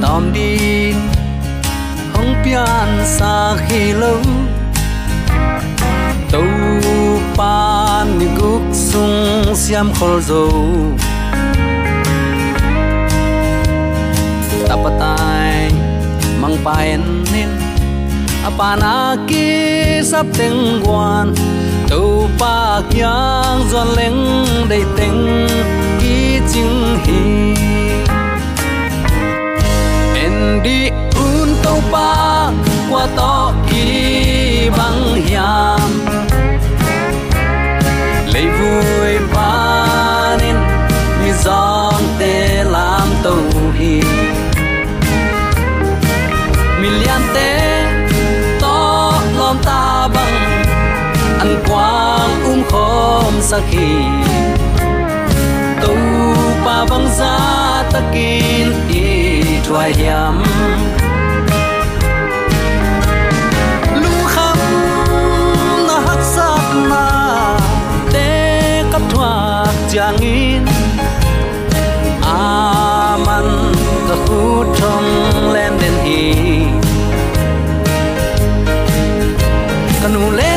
tom 0.02 0.22
đi 0.36 0.56
hong 2.14 2.32
pian 2.44 2.88
sa 3.16 3.56
khi 3.66 3.92
lâu 3.92 4.22
tàu 6.32 6.48
pan 7.36 8.18
mi 8.18 8.26
guk 8.38 8.64
sung 8.72 9.44
siam 9.54 9.92
khol 10.00 10.16
zo. 10.28 10.44
Tapatai 14.68 15.70
mang 16.40 16.56
paen 16.64 17.02
nin 17.32 17.63
pana 18.58 19.16
ki 19.28 20.02
sắp 20.04 20.26
tiếng 20.38 20.82
quan. 20.84 21.34
Tu 21.88 22.28
pa 22.38 22.82
kyang 22.90 23.60
zon 23.70 23.88
leng 23.96 24.46
dei 24.68 24.84
teng 24.96 25.48
ki 26.00 26.40
ching 26.52 26.98
hi 27.04 27.22
en 30.24 30.60
di 30.64 30.90
un 31.14 31.48
tu 31.64 31.74
pa 31.92 32.50
qua 32.90 33.06
to 33.16 33.52
ki 33.70 34.70
bang 34.76 35.22
hiam. 35.26 35.90
Lấy 38.32 38.46
vui 38.58 39.18
kham 64.32 64.58
na 65.88 65.96
hak 66.06 66.22
sat 66.34 66.66
na 66.90 67.04
te 68.14 68.28
kap 68.92 69.02
thua 69.12 69.32
chang 69.92 70.18
in 70.22 70.64
man 73.26 73.46
ka 74.08 74.16
khu 74.26 74.42
thong 74.78 75.08
len 75.54 75.72
den 75.80 75.96
hi 76.04 76.20
kanu 80.02 80.24
le 80.38 80.53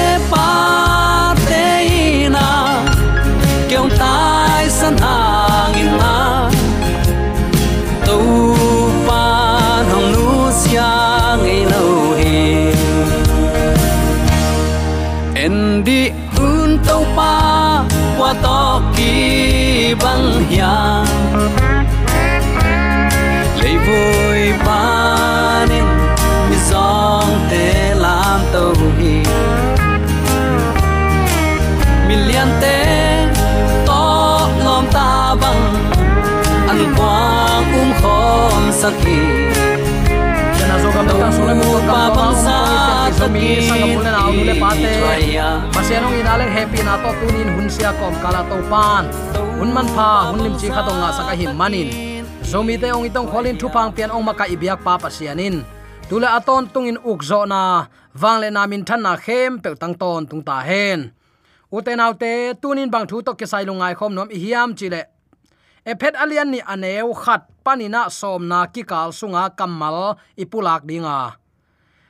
le 44.48 44.53
pa 44.62 44.72
te 44.72 44.91
Traya. 44.96 45.48
pasianong 45.75 46.15
inale 46.20 46.46
happy 46.48 46.79
na 46.88 46.96
to 47.03 47.12
tunin 47.20 47.50
hun 47.56 47.67
sia 47.67 47.91
kom 48.00 48.15
kala 48.24 48.41
to 48.48 48.58
pan 48.72 49.03
hun 49.60 49.70
man 49.75 49.88
pha 49.96 50.32
hun 50.32 50.56
chi 50.60 50.67
khatong 50.75 51.00
nga 51.01 51.10
saka 51.17 51.34
him 51.39 51.51
manin 51.60 51.89
zomi 52.48 52.75
te 52.82 52.88
ong 52.96 53.08
itong 53.10 53.27
kholin 53.32 53.60
thupang 53.60 53.91
pian 53.96 54.12
ong 54.15 54.24
maka 54.24 54.46
ibyak 54.48 54.79
pa 54.86 54.96
pasianin 54.96 55.56
tula 56.08 56.39
aton 56.39 56.63
tungin 56.72 57.00
ukzo 57.12 57.44
na 57.51 57.62
wangle 58.22 58.48
namin 58.56 58.82
than 58.88 59.03
na 59.03 59.13
khem 59.25 59.60
pe 59.63 59.70
tang 59.82 59.96
ton 60.01 60.24
tung 60.29 60.44
ta 60.48 60.63
hen 60.63 61.12
uten 61.75 62.00
autte 62.00 62.56
tunin 62.62 62.88
bang 62.94 63.06
thu 63.10 63.20
to 63.25 63.32
ke 63.39 63.46
sai 63.51 63.63
lungai 63.67 63.94
khom 64.00 64.12
nom 64.15 64.29
hiam 64.32 64.72
chile 64.79 65.16
ephet 65.88 66.20
alian 66.20 66.51
ni 66.51 66.60
aneu 66.60 67.15
khat 67.15 67.48
panina 67.63 68.12
som 68.12 68.44
na 68.51 68.67
ki 68.67 68.84
kal 68.84 69.15
sunga 69.15 69.48
kamal 69.56 70.20
ipulak 70.36 70.84
dinga. 70.84 71.39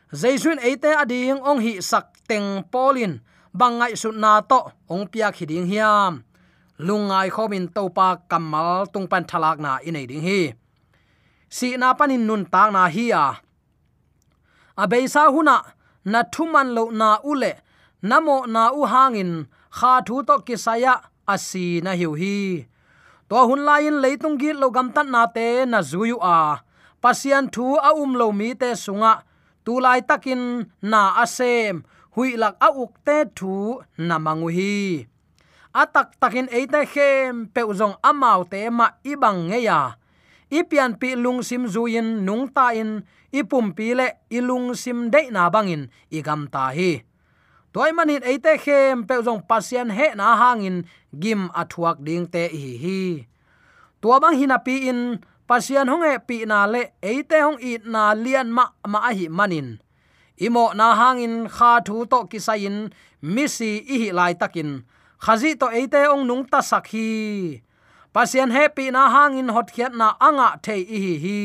Jaisun 0.10 0.57
eite 0.57 0.89
ading 0.98 1.38
ong 1.46 1.62
hi 1.62 1.74
sak 1.89 2.25
teng 2.25 2.65
polin 2.74 3.22
bangai 3.53 3.93
su 4.01 4.10
na 4.10 4.41
to, 4.41 4.60
ong 4.89 5.05
pia 5.12 5.29
khiding 5.29 5.69
hiam. 5.69 6.25
Lungai 6.77 7.29
khomin 7.36 7.69
topa 7.75 8.07
kamal 8.29 8.89
tungpan 8.93 9.25
thalak 9.29 9.57
na 9.62 9.72
inei 9.88 10.10
ding 10.10 10.25
hi. 10.25 10.41
Si 11.50 11.77
na 11.77 11.93
panin 11.98 12.25
nun 12.27 12.43
tak 12.53 12.69
na 12.74 12.89
hi 12.96 13.05
a. 13.13 13.25
Abeisa 14.77 15.29
huna, 15.34 15.57
na 16.05 16.19
thuman 16.34 16.67
lo 16.77 16.84
na 17.00 17.10
ule 17.31 17.51
namo 18.10 18.46
na 18.53 18.63
u 18.79 18.81
hangin 18.91 19.31
kha 19.77 19.91
thu 20.07 20.15
to 20.27 20.36
kisaya, 20.48 20.93
asi 21.34 21.81
na 21.86 21.91
hiu 22.00 22.13
hi 22.22 22.38
to 23.29 23.38
hun 23.48 23.62
lain 23.67 23.96
leitung 24.03 24.38
gi 24.41 24.51
lo 24.62 24.67
gam 24.75 24.88
tan 24.96 25.07
na 25.13 25.22
te 25.36 25.48
na 25.72 25.79
zuyu 25.91 26.17
a. 26.22 26.63
Pasian 27.01 27.46
thu 27.53 27.65
a 27.88 27.89
um 28.01 28.12
lo 28.19 28.31
mi 28.39 28.50
te 28.62 28.69
sunga. 28.84 29.13
Tu 29.65 29.74
lai 29.86 30.00
takin 30.10 30.41
na 30.91 31.01
asem 31.24 31.75
hui 32.15 32.29
lak 32.41 32.55
a 32.67 32.69
uk 32.84 32.93
te 33.05 33.17
thu 33.38 33.53
na 34.07 34.15
mangu 34.25 34.50
hi. 34.57 35.05
Atak 35.81 36.07
takin 36.22 36.48
eite 36.57 36.81
khem 36.93 37.34
pe 37.53 37.62
zong 37.79 37.96
amau 38.10 38.41
te 38.51 38.60
ma 38.77 38.88
ibang 39.12 39.39
ngeya 39.50 39.79
ipian 40.50 40.96
pi 41.00 41.10
lung 41.24 41.43
sim 41.43 41.67
zuin 41.74 42.07
nung 42.25 42.48
ta 42.55 42.72
in. 42.81 43.03
Ipum 43.27 43.75
pi 43.75 43.91
le 43.91 44.07
ilung 44.31 44.72
sim 44.72 45.12
de 45.12 45.27
na 45.36 45.51
bangin 45.51 45.91
igam 46.10 46.48
ta 46.48 46.72
hi 46.72 47.03
toy 47.77 47.93
manin 47.93 48.25
eite 48.25 48.57
khem 48.57 49.05
pe 49.05 49.15
jong 49.25 49.46
pasien 49.50 49.93
he 49.98 50.07
na 50.17 50.34
hangin 50.41 50.77
gim 51.22 51.41
athuak 51.62 51.98
ding 52.01 52.25
te 52.34 52.43
hi 52.50 52.72
hi. 52.84 53.01
Tua 54.01 54.17
bang 54.22 54.34
hina 54.39 54.57
pi 54.65 54.89
in 54.89 55.22
pasian 55.50 55.86
hong 55.91 56.01
e 56.01 56.17
pi 56.27 56.38
na 56.50 56.65
le 56.74 56.81
eite 57.12 57.38
hong 57.46 57.62
i 57.62 57.77
na 57.93 58.17
lian 58.24 58.50
ma 58.57 58.65
ma 58.93 59.00
hi 59.17 59.29
manin 59.38 59.77
imo 60.46 60.65
na 60.79 60.88
hangin 61.00 61.36
kha 61.55 61.72
thu 61.86 62.10
to 62.12 62.19
kisain 62.31 62.89
misi 63.22 63.72
i 63.93 63.96
hi 64.01 64.10
lai 64.17 64.34
takin 64.41 64.69
khazi 65.22 65.53
to 65.62 65.69
eite 65.69 66.01
ong 66.13 66.25
nung 66.29 66.46
ta 66.51 66.65
sakhi 66.69 67.62
pasian 68.10 68.50
happy 68.57 68.89
na 68.89 69.05
hangin 69.15 69.53
hot 69.53 69.69
khiat 69.69 69.93
na 69.93 70.17
anga 70.27 70.50
the 70.65 70.75
i 70.96 70.98
hi 71.05 71.15
hi. 71.25 71.41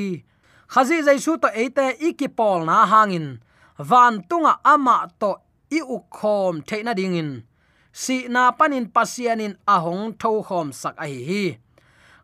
Khazi 0.73 0.97
jaisu 1.07 1.33
to 1.43 1.49
eite 1.62 1.87
ikipol 2.09 2.65
na 2.65 2.89
hangin 2.93 3.27
van 3.77 4.25
tunga 4.29 4.57
ama 4.65 4.97
to 5.21 5.37
i 5.79 5.81
ukhom 5.97 6.55
theina 6.69 6.93
dingin 6.99 7.31
si 7.93 8.29
na 8.29 8.52
panin 8.59 8.88
pasianin 8.95 9.55
ahong 9.69 10.17
tho 10.21 10.43
khom 10.49 10.73
sak 10.73 10.97
a 11.05 11.07
hi 11.07 11.21
hi. 11.29 11.45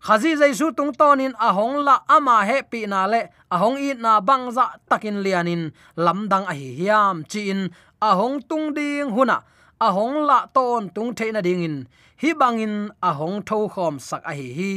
Khazi 0.07 0.31
jaisu 0.41 0.67
tung 0.77 0.93
tonin 0.99 1.35
ahong 1.37 1.85
la 1.87 2.01
ama 2.09 2.47
he 2.49 2.63
pi 2.71 2.87
na 2.87 3.01
le, 3.13 3.21
ahong 3.53 3.77
i 3.77 3.93
na 3.95 4.21
bang 4.21 4.51
za 4.57 4.65
takin 4.89 5.19
lianin 5.25 5.63
lamdang 5.97 6.47
a 6.53 6.55
hi 6.61 6.69
hiam 6.81 7.17
in. 7.35 7.71
Ahong 8.01 8.39
tung 8.49 8.75
ding 8.75 9.11
huna, 9.11 9.43
ahong 9.81 10.25
la 10.29 10.47
ton 10.55 10.89
tung 10.95 11.15
theina 11.19 11.43
ding 11.43 11.65
in. 11.69 11.77
Hi 12.23 12.33
bangin 12.41 12.91
ahong 13.03 13.43
tho 13.49 13.69
khom 13.69 13.99
sak 13.99 14.23
a 14.25 14.33
hi 14.33 14.49
hi. 14.59 14.75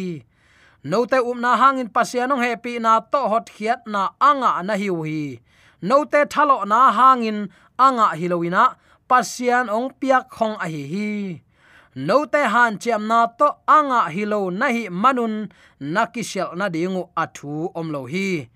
No 0.83 1.05
te 1.05 1.17
um 1.17 1.39
na 1.39 1.55
hangin 1.55 1.89
pasianong 1.95 2.41
happy 2.41 2.79
na 2.79 2.99
to 2.99 3.21
hot 3.31 3.45
khiat 3.55 3.85
na 3.85 4.09
anga 4.19 4.63
na 4.65 4.73
hiu 4.73 5.05
hi. 5.05 5.39
No 5.81 6.03
te 6.05 6.25
thalo 6.25 6.65
na 6.65 6.91
hangin 6.91 7.49
anga 7.87 8.07
hilowina 8.19 8.63
pasian 9.09 9.65
ong 9.77 9.89
piak 9.99 10.25
khong 10.35 10.57
a 10.65 10.67
hi. 10.73 10.83
Hi 10.93 11.41
no 11.95 12.25
te 12.25 12.39
han 12.43 12.79
chem 12.79 13.07
na 13.07 13.27
to 13.27 13.47
anga 13.67 14.09
hilo 14.09 14.49
nahi 14.49 14.87
manun 14.89 15.51
nakishel 15.79 16.55
na 16.55 16.69
dingu 16.69 17.09
athu 17.15 17.67
omlo 17.75 18.07
hi. 18.07 18.47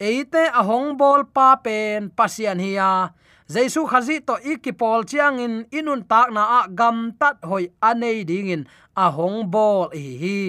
Eite 0.00 0.52
ahong 0.52 0.96
bol 1.00 1.24
pa 1.24 1.56
pen 1.56 2.10
pasian 2.10 2.60
hiya 2.60 3.14
jaisu 3.48 3.86
khazi 3.88 4.20
to 4.20 4.36
ikipol 4.42 5.06
chiang 5.08 5.40
in 5.40 5.64
inun 5.72 6.04
tak 6.04 6.28
na 6.34 6.42
a 6.60 6.68
gam 6.68 7.12
tat 7.16 7.40
hoi 7.48 7.72
anei 7.80 8.24
dingin 8.28 8.68
ahong 8.96 9.48
bol 9.48 9.88
hi 9.94 10.06
hi. 10.22 10.40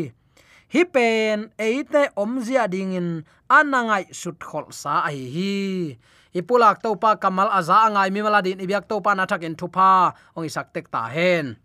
Hi 0.73 0.83
pen 0.83 1.55
eite 1.55 2.11
omzia 2.19 2.67
dingin 2.67 3.23
anangai 3.49 4.09
sut 4.11 4.39
khol 4.41 4.69
sa 4.73 5.05
ai 5.05 5.19
hi. 5.29 5.55
Ipulak 6.35 6.83
to 6.83 6.99
pa 6.99 7.15
kamal 7.15 7.47
aza 7.47 7.87
angai 7.87 8.11
mi 8.11 8.19
mala 8.19 8.43
din 8.43 8.59
ibyak 8.59 8.89
to 8.91 8.99
pa 8.99 9.15
na 9.15 9.23
thakin 9.23 9.55
thupa. 9.55 10.11
Ong 10.35 10.43
isak 10.43 10.75
tek 10.75 10.91
ta 10.91 11.07
hen. 11.07 11.55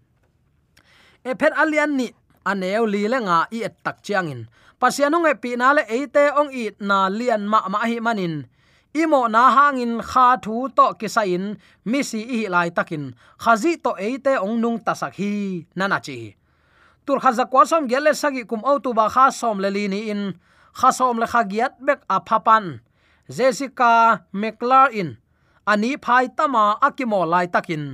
E 1.27 1.33
phet 1.35 1.53
alian 1.59 1.99
ni 1.99 2.09
aneu 2.47 2.87
li 2.87 3.05
lenga 3.11 3.51
i 3.51 3.67
et 3.67 3.75
tak 3.83 4.01
chiang 4.05 4.31
in. 4.31 4.41
Pasianung 4.81 5.29
e 5.29 5.35
pi 5.37 5.59
na 5.59 5.77
le 5.77 5.83
eite 5.85 6.33
ong 6.33 6.55
i 6.55 6.73
na 6.81 7.11
lian 7.11 7.45
ma 7.45 7.67
ma 7.69 7.85
hi 7.85 7.99
manin. 8.01 8.47
Imo 8.91 9.31
na 9.31 9.51
hangin 9.55 10.03
kha 10.03 10.41
thu 10.43 10.67
to 10.75 10.99
kisain 10.99 11.55
mi 11.87 12.01
si 12.03 12.27
i 12.27 12.51
lai 12.51 12.75
takin 12.75 13.15
khazi 13.39 13.79
to 13.79 13.95
eite 13.95 14.35
ong 14.43 14.59
nung 14.59 14.83
tasak 14.83 15.15
hi 15.15 15.63
nana 15.79 16.03
chi 16.03 16.35
tur 17.07 17.19
khaza 17.19 17.45
kwa 17.51 17.67
som 17.67 17.91
gele 17.91 18.15
sagi 18.15 18.43
kum 18.47 18.63
au 18.63 18.79
ba 18.95 19.07
kha 19.11 19.31
som 19.31 19.59
le 19.59 19.71
li 19.71 19.85
ni 19.89 20.01
in 20.15 20.23
khasom 20.79 21.17
le 21.23 21.27
khagiat 21.33 21.73
bek 21.87 22.01
a 22.09 22.19
jessica 23.37 23.93
mclar 24.33 24.89
in 25.01 25.11
ani 25.67 25.91
phai 26.05 26.27
tama 26.37 26.65
akimo 26.87 27.21
lai 27.33 27.47
takin. 27.47 27.85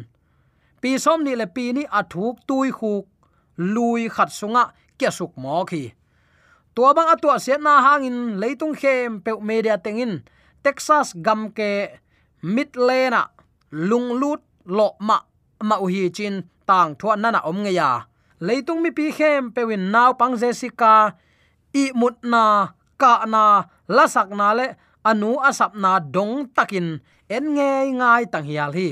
Pi 0.81 0.91
som 0.99 1.21
ni 1.25 1.33
le 1.41 1.47
pi 1.47 1.73
ni 1.77 1.83
athuk 1.99 2.37
tui 2.49 2.71
khuk, 2.79 3.05
lui 3.57 4.09
khat 4.15 4.31
sunga, 4.39 4.65
kya 4.99 5.11
suk 5.19 5.33
mo 5.37 5.65
khi 5.71 5.83
tua 6.77 6.93
bang 6.93 7.09
atua 7.09 7.41
se 7.41 7.57
na 7.57 7.81
hangin 7.81 8.37
leitung 8.41 8.77
khem 8.81 9.25
pe 9.25 9.33
media 9.41 9.81
tengin, 9.85 10.13
texas 10.63 11.17
gam 11.25 11.49
ke 11.57 11.71
midlena 12.45 13.33
lunglut 13.73 14.45
lo 14.77 14.89
ma 15.01 15.17
ma 15.69 15.77
uhi 15.85 16.13
chin 16.17 16.45
tang 16.69 16.93
thua 16.99 17.17
nana 17.17 17.41
om 17.49 17.59
nge 17.65 17.73
ya. 17.81 17.91
Leitung 18.47 18.81
mi 18.85 18.91
pi 18.93 19.09
khem 19.19 19.43
pewin 19.55 19.89
naw 19.93 20.13
pang 20.21 20.37
jessica 20.37 21.17
i 21.77 21.85
mut 21.93 22.17
na, 22.25 22.73
ka 22.97 23.29
na, 23.29 23.69
lasak 23.85 24.33
na 24.33 24.57
le, 24.57 24.67
anu 25.05 25.37
asap 25.49 25.77
na 25.77 26.01
dong 26.01 26.49
takin. 26.57 27.05
En 27.29 27.45
nge 27.57 27.71
ngai 27.99 28.25
tang 28.33 28.47
hial 28.49 28.73
hi. 28.79 28.89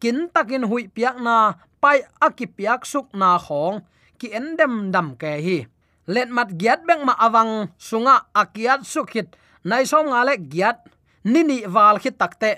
Kin 0.00 0.28
takin 0.34 0.66
hui 0.68 0.88
piak 0.94 1.16
na, 1.22 1.54
pai 1.82 2.02
akipiak 2.26 2.82
suk 2.82 3.06
na 3.14 3.38
khong. 3.38 3.84
Ki 4.18 4.32
endem 4.38 4.90
dam 4.94 5.14
ke 5.20 5.32
hi. 5.44 5.58
Let 6.06 6.28
mat 6.30 6.50
giat 6.60 6.86
beng 6.86 7.02
ma 7.06 7.14
awang 7.26 7.68
sunga 7.78 8.30
akiat 8.32 8.86
sukhit 8.86 9.34
nai 9.66 9.82
som 9.90 10.06
nga 10.06 10.22
le 10.22 10.38
giat, 10.38 10.78
nini 11.26 11.66
wal 11.66 11.98
khit 11.98 12.14
takte 12.14 12.52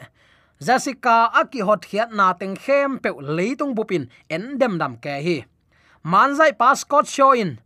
Jessica 0.58 1.30
aki 1.30 1.62
hot 1.62 1.86
khiat 1.86 2.10
na 2.10 2.34
teng 2.34 2.58
khem 2.58 2.98
pe 2.98 3.14
leitung 3.14 3.78
bupin 3.78 4.10
endem 4.26 4.74
dam 4.78 4.98
ke 4.98 5.14
hi. 5.22 5.38
Manzai 6.02 6.52
pascot 6.52 7.06
show 7.06 7.30
in. 7.32 7.62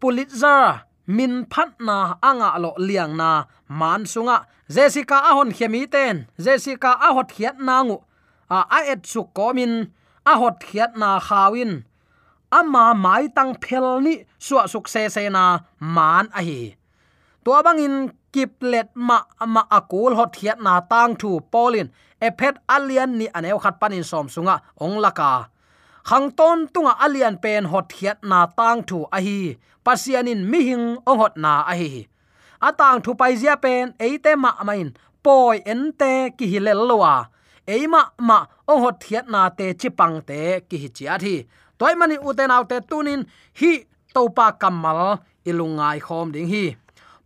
Pulitzer 0.00 0.84
min 1.06 1.44
phat 1.52 1.70
na 1.80 2.16
anga 2.22 2.58
lo 2.58 2.72
liang 2.78 3.16
na. 3.16 3.44
Man 3.68 4.04
sunga, 4.04 4.46
jessica 4.68 5.16
a 5.28 5.30
hon 5.36 5.50
khemi 5.52 5.90
ten. 5.90 6.26
Jessica 6.38 6.90
a 7.06 7.08
hot 7.14 7.28
khiat 7.36 7.56
na 7.58 7.82
ngu. 7.82 7.96
A 8.50 8.58
a 8.76 8.78
et 8.92 9.06
su 9.06 9.22
komin 9.36 9.90
a 10.26 10.32
hot 10.40 10.60
khiat 10.60 10.96
na 10.96 11.18
khawin 11.20 11.84
ama 12.58 12.94
mai 12.94 13.26
tang 13.36 13.54
phel 13.62 14.00
ni 14.06 14.14
suwa 14.38 14.62
suk 14.72 14.86
se 14.88 15.08
se 15.14 15.28
na 15.28 15.44
man 15.80 16.26
a 16.38 16.40
hi. 16.48 16.76
To 17.44 17.50
bangin 17.66 18.12
kiplet 18.32 18.88
ma 18.94 19.18
ma 19.54 19.62
akul 19.78 20.12
hot 20.18 20.32
khiat 20.38 20.58
na 20.66 20.80
tang 20.80 21.12
thu 21.20 21.40
polin 21.52 21.88
ephet 22.26 22.56
alian 22.74 23.10
ni 23.18 23.26
anew 23.36 23.58
khat 23.58 23.76
panin 23.80 24.04
som 24.10 24.26
sunga, 24.34 24.56
ong 24.80 24.96
laka 25.04 25.53
khang 26.08 26.28
ton 26.38 26.58
tunga 26.72 26.92
alian 27.04 27.36
pen 27.42 27.64
hot 27.72 27.88
hiat 27.96 28.18
na 28.30 28.38
tang 28.58 28.80
thu 28.88 28.98
a 29.16 29.18
hi 29.26 29.38
pasianin 29.84 30.40
mi 30.50 30.60
hing 30.68 30.86
ong 31.08 31.18
hot 31.20 31.34
na 31.44 31.52
a 31.72 31.74
hi 31.80 31.92
atang 32.68 32.98
thu 33.04 33.10
pai 33.20 33.32
zia 33.40 33.54
pen, 33.64 33.84
eite 34.04 34.32
ma 34.44 34.50
main 34.68 34.88
poi 35.24 35.56
ente 35.72 36.12
ki 36.36 36.46
hilel 36.52 36.80
lowa 36.88 37.14
eima 37.74 38.02
ma 38.28 38.38
ong 38.70 38.80
hot 38.84 38.98
hiat 39.08 39.26
na 39.34 39.40
te 39.58 39.66
chipang 39.80 40.16
te 40.28 40.40
ki 40.68 40.76
hi. 40.82 40.88
Chia 40.96 41.14
thi 41.22 41.34
toy 41.78 41.94
mani 42.00 42.16
uten 42.28 42.54
autte 42.56 42.76
tunin, 42.88 43.20
hi 43.60 43.72
topa 44.14 44.46
kamal 44.60 45.00
ilungai 45.48 45.98
khom 46.06 46.32
ding 46.34 46.48
hi. 46.52 46.64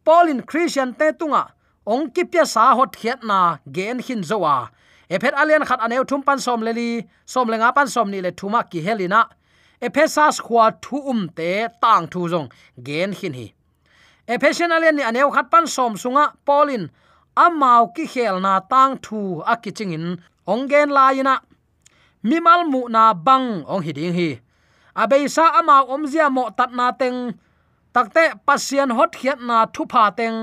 Paulin 0.04 0.40
christian 0.48 0.90
te 0.98 1.06
tunga, 1.18 1.42
ong 1.92 2.04
kipya 2.14 2.44
sa 2.54 2.74
hot 2.78 2.92
hiat 3.00 3.20
na 3.30 3.38
gen 3.74 3.98
hin 4.06 4.22
zowa 4.30 4.56
ephet 5.14 5.34
alian 5.40 5.64
khat 5.68 5.80
aneu 5.84 6.04
thum 6.08 6.22
pan 6.26 6.38
som 6.46 6.60
leli 6.66 6.88
som 7.32 7.46
lenga 7.52 7.68
pan 7.76 7.88
som 7.94 8.10
ni 8.12 8.18
le 8.20 8.30
thuma 8.38 8.60
ki 8.70 8.80
helina 8.86 9.20
ephesas 9.86 10.36
khwa 10.46 10.64
thu 10.84 10.96
um 11.10 11.20
te 11.36 11.50
tang 11.82 12.06
thu 12.12 12.20
jong 12.32 12.48
gen 12.86 13.12
hin 13.18 13.34
hi. 13.38 13.46
Ephesian 14.34 14.72
alian 14.76 14.94
ni 14.96 15.02
aneu 15.10 15.28
khat 15.34 15.46
pan 15.52 15.66
som 15.74 15.92
sunga 16.02 16.24
polin 16.46 16.84
amau 17.44 17.82
ki 17.94 18.04
khel 18.12 18.36
na 18.44 18.52
tang 18.72 18.92
thu 19.04 19.18
akiching 19.52 19.94
in 19.96 20.06
ongen 20.52 20.88
la 20.96 21.04
ina 21.20 21.34
mimal 22.28 22.62
mu 22.72 22.80
na 22.94 23.02
bang, 23.26 23.48
ong 23.72 23.82
hiding 23.86 24.14
hi. 24.18 24.30
Abeisa 25.02 25.44
amau 25.58 25.84
omzia 25.94 26.26
mo 26.36 26.44
tat 26.58 26.70
na 26.78 26.86
teng 27.00 27.18
takte 27.94 28.24
pasian 28.46 28.90
hot 28.96 29.12
khiat 29.18 29.38
na 29.48 29.56
thu 29.74 29.82
pha 29.92 30.04
teng 30.18 30.38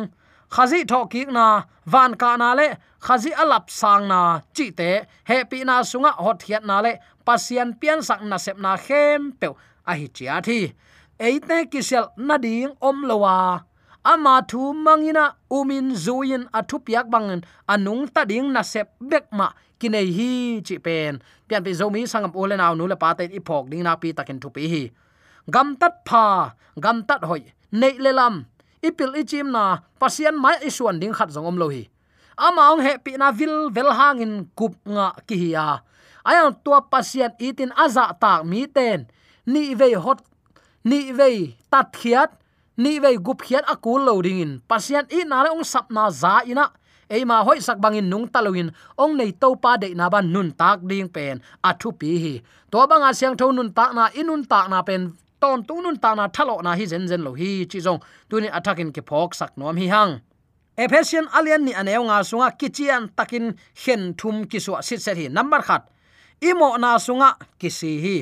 khazi 0.56 0.80
tho 0.92 1.00
ki 1.12 1.22
na, 1.38 1.46
van 1.94 2.12
ka 2.22 2.32
na 2.42 2.50
le, 2.60 2.68
khazi 3.06 3.32
alap 3.44 3.66
sang 3.80 4.08
na, 4.12 4.20
chi 4.56 4.66
te 4.80 4.90
happy 5.30 5.60
na 5.68 5.76
sunga 5.92 6.12
hot 6.26 6.40
hiat 6.48 6.64
na 6.70 6.78
le 6.86 6.92
pasian 7.26 7.70
pian 7.80 8.00
sak 8.08 8.22
na 8.30 8.38
sep 8.46 8.58
na 8.66 8.72
khem 8.86 9.22
pe 9.40 9.48
a 9.90 9.92
hi 10.00 10.08
chia 10.16 10.36
thi. 10.48 10.60
Eite 11.28 11.58
kisel 11.72 12.06
na 12.28 12.36
ding 12.46 12.72
om 12.88 12.98
lowa 13.10 13.36
ama 14.12 14.36
thu 14.50 14.62
mangina 14.86 15.26
umin 15.58 15.88
zuin 16.06 16.44
athu 16.58 16.78
piak 16.86 17.06
bangen 17.14 17.42
anung 17.74 18.04
ta 18.14 18.22
ding 18.32 18.48
na 18.56 18.62
sep 18.72 18.88
bek 19.12 19.26
ma 19.38 19.48
kinai 19.80 20.08
hi 20.18 20.32
chi 20.68 20.76
pen. 20.86 21.14
Pian 21.48 21.62
pe 21.66 21.72
zomi 21.80 22.02
sangam 22.12 22.32
ole 22.42 22.56
naw 22.62 22.74
nu 22.80 22.88
le 22.92 22.96
pa 23.04 23.10
te 23.18 23.24
i 23.38 23.40
phok 23.48 23.66
ding 23.72 23.84
na 23.88 23.94
pi 24.02 24.10
takin 24.18 24.40
thu 24.42 24.50
pi 24.56 24.64
hi. 24.74 24.84
Gam 25.54 25.68
tat 25.82 25.96
pha, 26.08 26.26
gam 26.84 26.98
tat 27.08 27.22
hoi, 27.30 27.44
nei 27.80 27.96
le 28.06 28.12
lam 28.20 28.36
ipil 28.86 29.18
ichim 29.18 29.50
na 29.50 29.82
pasian 29.98 30.38
mai 30.38 30.62
isuan 30.62 31.02
ding 31.02 31.14
khat 31.18 31.34
zong 31.34 31.50
om 31.50 31.58
lo 31.58 31.74
hi. 31.74 31.90
Amaung 32.38 32.84
he 32.86 32.94
pi 33.02 33.18
na 33.18 33.32
vil 33.32 33.72
vel 33.74 33.90
hangin 33.90 34.46
kup 34.54 34.76
nga 34.86 35.18
ki 35.28 35.36
hiya 35.36 35.82
ayang 36.26 36.58
tua 36.66 36.82
pasian 36.82 37.32
itin 37.38 37.70
aza 37.78 38.10
tak 38.18 38.42
mi 38.44 38.66
ten. 38.66 39.06
Ni 39.46 39.78
ve 39.78 39.94
hot 39.94 40.26
ni 40.82 41.14
ve 41.14 41.54
tat 41.70 41.94
khiat 41.94 42.34
ni 42.82 42.98
ve 42.98 43.14
gup 43.22 43.46
khiat 43.46 43.62
akul 43.70 44.02
lo 44.02 44.18
ding 44.26 44.42
in 44.42 44.54
pasian 44.66 45.06
i 45.14 45.22
na 45.22 45.46
ong 45.54 45.62
sap 45.62 45.94
na 45.94 46.10
za 46.10 46.42
ina. 46.50 46.74
Eima 47.06 47.46
hoi 47.46 47.62
sak 47.62 47.78
bangin 47.78 48.10
nung 48.10 48.26
taluin, 48.26 48.74
ong 48.98 49.14
nei 49.14 49.30
to 49.30 49.54
pa 49.62 49.78
de 49.78 49.94
na 49.94 50.10
ban 50.10 50.26
nun 50.26 50.50
tak 50.50 50.82
ding 50.82 51.06
pen. 51.06 51.38
Athu 51.62 51.94
pi 51.94 52.18
hi. 52.18 52.34
To 52.74 52.82
banga 52.90 53.14
siang 53.14 53.38
tho 53.38 53.54
nun 53.54 53.70
tak 53.70 53.94
na 53.94 54.10
inun 54.18 54.42
tak 54.42 54.74
na 54.74 54.82
pen 54.82 55.14
ton 55.42 55.64
tunun 55.68 55.98
ta 56.02 56.16
na 56.16 56.28
thalo 56.28 56.62
na 56.64 56.76
hi 56.76 56.86
zen 56.86 57.08
zen 57.08 57.22
lo 57.28 57.34
hi 57.34 57.66
chi 57.72 57.80
jong 57.86 58.00
tuni 58.30 58.50
attacking 58.58 58.92
ke 58.96 59.02
phok 59.10 59.36
sak 59.36 59.52
nom 59.58 59.78
hi 59.78 59.88
hang. 59.88 60.22
Ephesian 60.78 61.28
alian 61.32 61.64
ni 61.64 61.72
aneu 61.72 62.04
nga 62.08 62.20
sunga 62.20 62.52
kichian 62.60 63.08
takin 63.16 63.56
hen 63.84 64.14
thum 64.20 64.44
ki 64.50 64.60
su 64.60 64.76
sit 64.82 65.02
set 65.02 65.18
hi 65.18 65.28
number 65.28 65.62
khat. 65.62 65.84
Imo 66.42 66.76
na 66.78 67.00
sunga 67.00 67.30
kisi 67.60 67.94
hi. 68.04 68.18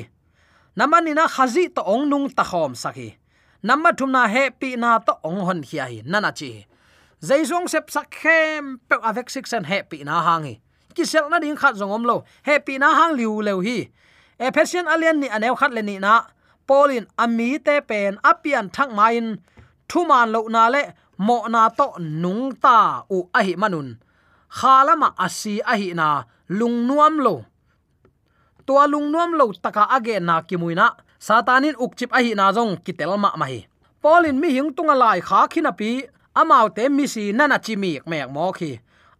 Namani 0.78 1.14
na 1.14 1.26
khazi 1.26 1.74
to 1.74 1.82
ong 1.82 2.08
nung 2.10 2.30
ta 2.30 2.44
khom 2.44 2.72
sakhi 2.74 3.14
number 3.62 3.92
thum 3.98 4.12
na 4.12 4.26
happy 4.26 4.76
na 4.76 4.98
to 4.98 5.14
ong 5.24 5.40
hon 5.46 5.60
hi 5.62 5.78
hi. 5.78 6.02
Nana 6.06 6.30
chi. 6.30 6.66
Zaizong 7.22 7.66
sep 7.68 7.90
sak 7.90 8.10
khem 8.10 8.78
pe 8.88 8.96
avek 9.02 9.30
six 9.30 9.52
and 9.52 9.66
happy 9.66 10.04
na 10.04 10.22
hangi 10.22 10.60
kisel 10.94 11.26
na 11.30 11.42
ding 11.42 11.56
khat 11.56 11.74
zongom 11.74 12.06
lo. 12.06 12.24
Happy 12.42 12.78
na 12.78 12.94
hang 12.94 13.16
liu 13.18 13.42
leu 13.42 13.60
hi. 13.66 13.90
Ephesian 14.38 14.86
alian 14.86 15.18
ni 15.18 15.28
aneu 15.28 15.58
khat 15.58 15.74
le 15.74 15.82
ni 15.82 15.98
na 15.98 16.22
polin 16.68 17.06
ami 17.22 17.58
te 17.66 17.80
pen 17.88 18.18
apian 18.30 18.66
thak 18.74 18.90
main. 18.98 19.26
Thu 19.88 20.00
man 20.10 20.32
lo 20.34 20.40
na 20.54 20.68
le, 20.74 20.82
mo 21.18 21.46
na 21.54 21.68
to 21.78 21.86
nung 22.00 22.56
ta 22.64 23.04
u 23.16 23.18
ahi 23.38 23.54
manun. 23.62 23.88
Khalama 24.58 25.08
asi 25.24 25.54
ahi 25.72 25.94
na 25.94 26.08
lung 26.48 26.86
nuam 26.88 27.14
lo. 27.26 27.34
Tua 28.66 28.86
lung 28.92 29.12
nuam 29.12 29.30
lo 29.38 29.52
taka 29.64 29.84
age 29.96 30.16
na 30.20 30.40
kimuina 30.48 30.86
satanin 31.26 31.76
ukchip 31.84 32.10
ahi 32.18 32.32
na 32.34 32.52
jong 32.52 32.80
kitel 32.84 33.12
ma 33.18 33.30
ma 33.36 33.46
polin 34.02 34.36
mi 34.40 34.48
hing 34.56 34.70
tunga 34.76 34.94
lai 35.02 35.20
kha 35.28 35.40
khina 35.52 35.72
pi. 35.72 35.90
Amau 36.34 36.66
te 36.76 36.88
mi 36.96 37.06
si 37.06 37.32
nana 37.38 37.58
chi 37.64 37.74
mi 37.82 37.92
mek 38.10 38.26
mo 38.34 38.52
khi. 38.58 38.70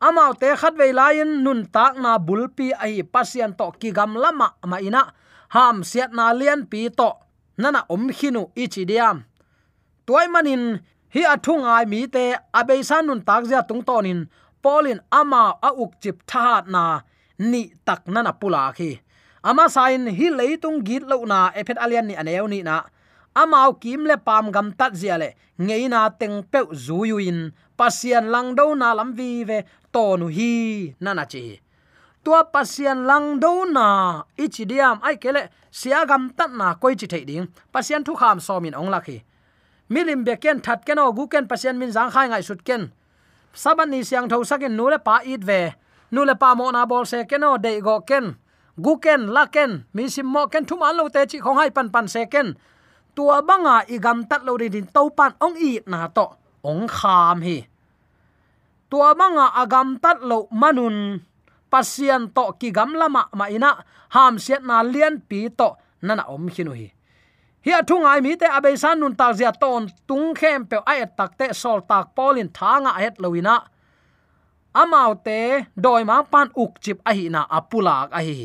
Amau 0.06 0.32
te 0.40 0.48
khat 0.60 0.74
ve 0.80 0.92
lain 0.92 1.30
nun 1.44 1.60
tak 1.74 1.92
na 2.02 2.18
bulpi 2.18 2.66
ahi 2.84 3.02
pasian 3.12 3.52
to 3.58 3.66
ki 3.80 3.88
gam 3.96 4.12
lama 4.22 4.48
ma 4.70 4.78
ina. 4.88 5.02
Ham 5.54 5.76
siat 5.90 6.10
na 6.16 6.24
lian 6.38 6.60
pi 6.70 6.80
to 6.98 7.10
nana 7.58 7.80
om 7.88 8.08
khinu 8.18 8.42
ichi 8.62 8.82
diam. 8.90 9.24
Toy 10.06 10.26
manin, 10.32 10.64
hi 11.14 11.22
athung 11.32 11.64
ai 11.64 11.84
mi 11.92 12.06
te 12.14 12.24
abe 12.58 12.74
san 12.88 13.06
nun 13.06 13.20
tak 13.28 13.44
tung 13.68 13.82
tonin 13.88 14.20
polin 14.62 15.00
ama 15.20 15.42
a 15.68 15.70
uk 15.82 15.92
chip 16.02 16.16
tha 16.30 16.64
na. 16.74 16.84
Ni 17.38 17.62
tak 17.86 18.06
nana 18.14 18.32
pula 18.40 18.72
khi. 18.76 18.90
Ama 19.48 19.68
sain 19.68 20.06
hi 20.18 20.26
leitung 20.38 20.78
git 20.86 21.04
lo 21.10 21.24
na 21.24 21.50
ephet 21.58 21.78
alian 21.84 22.06
ni 22.08 22.14
aneu 22.20 22.46
ni 22.48 22.62
na. 22.62 22.76
Amao 23.34 23.74
kim 23.82 24.06
le 24.06 24.16
pam 24.26 24.52
gam 24.54 24.68
tat 24.78 24.92
zia 25.00 25.18
le. 25.18 25.28
Ngeina 25.58 26.00
teng 26.20 26.42
pe 26.52 26.60
zuyuin. 26.84 27.52
Pasian 27.78 28.30
lang 28.30 28.54
do 28.54 28.74
na 28.74 28.94
lam 28.94 29.10
vi 29.18 29.44
ve 29.44 29.58
tonu 29.92 30.26
hi, 30.36 30.94
nana 31.00 31.24
chi 31.26 31.63
tua 32.24 32.44
pasian 32.44 33.06
lang 33.06 33.38
do 33.40 33.64
na. 33.70 34.22
Ichi 34.36 34.64
diam, 34.64 34.98
ai 35.02 35.16
kele 35.16 35.48
sia 35.70 36.06
gam 36.06 36.32
tat 36.36 36.50
na 36.50 36.74
koi 36.74 36.94
chi 36.96 37.06
thei 37.06 37.24
ding. 37.24 37.46
Pasian 37.72 38.04
thu 38.04 38.14
kham 38.16 38.40
so 38.40 38.60
min 38.60 38.74
ong 38.74 38.90
lakhi 38.90 39.22
milim 39.88 40.24
be 40.24 40.36
ken, 40.36 40.60
that 40.64 40.84
ken 40.86 40.98
o 40.98 41.12
gu 41.12 41.26
ken, 41.26 41.46
pasian 41.46 41.78
min 41.78 41.92
jang 41.92 42.10
khai 42.10 42.28
ngai 42.28 42.42
sut 42.42 42.64
ken. 42.64 42.92
Saban 43.54 43.90
ni 43.90 44.02
siang 44.02 44.28
tho 44.28 44.42
sakin 44.44 44.76
nu 44.76 44.88
le 44.88 44.98
pa 44.98 45.20
it 45.24 45.42
ve. 45.44 45.72
Nu 46.10 46.24
le 46.24 46.34
pa 46.34 46.54
mo 46.54 46.70
na 46.70 46.86
bol 46.86 47.04
se 47.06 47.24
ken 47.24 47.44
o 47.44 47.56
de 47.56 47.80
go 47.80 48.00
ken. 48.00 48.34
Gu 48.76 48.96
ken, 48.98 49.28
la 49.28 49.46
ken 49.46 49.84
mi 49.94 50.08
sim 50.08 50.26
mo 50.26 50.46
ken 50.46 50.64
thum 50.64 50.82
an 50.82 50.96
lo 50.96 51.08
te 51.08 51.26
chi 51.26 51.38
khong 51.38 51.58
hai 51.60 51.70
pan 51.70 51.88
pan 51.94 52.08
se 52.08 52.26
ken. 52.26 52.54
Tua 53.14 53.42
banga 53.42 53.84
igam 53.86 54.26
tat 54.26 54.42
lo 54.44 54.56
ri 54.56 54.68
din 54.68 54.86
to 54.86 55.10
pan 55.10 55.32
ong 55.40 55.56
i 55.56 55.80
na 55.86 56.08
to. 56.08 56.26
Ong 56.64 56.88
kham 56.88 57.42
hi. 57.46 57.66
Tua 58.90 59.14
banga 59.14 59.46
agam 59.62 59.98
tat 60.02 60.18
lo 60.22 60.48
manun 60.50 61.20
pasian 61.74 62.30
to 62.30 62.44
ki 62.60 62.70
gam 62.70 62.94
lama 63.00 63.22
ma 63.38 63.46
ina, 63.50 63.70
ham 64.14 64.38
siat 64.44 64.62
na 64.62 64.76
lian 64.92 65.14
pi 65.28 65.50
to 65.58 65.68
nana 66.06 66.22
om 66.34 66.46
hinu 66.54 66.72
hi. 66.78 66.88
Hi 67.64 67.72
athung 67.80 68.06
ai 68.06 68.20
mi 68.24 68.32
te 68.40 68.46
abe 68.56 68.70
san 68.82 69.00
nun 69.00 69.14
ta 69.20 69.26
zia 69.38 69.50
ton 69.62 69.82
tung 70.08 70.28
khem 70.38 70.60
pe 70.70 70.76
ai 70.90 71.02
tak 71.18 71.32
te 71.38 71.46
sol 71.62 71.80
tak 71.90 72.06
polin 72.16 72.48
thanga 72.58 72.92
het 73.02 73.16
loina 73.22 73.56
amau 74.80 75.10
te 75.26 75.38
doi 75.84 76.02
ma 76.10 76.16
pan 76.32 76.48
uk 76.62 76.72
chip 76.84 76.98
a 77.10 77.12
hi 77.16 77.24
na 77.34 77.40
apulak 77.58 78.08
a 78.18 78.20
hi 78.26 78.36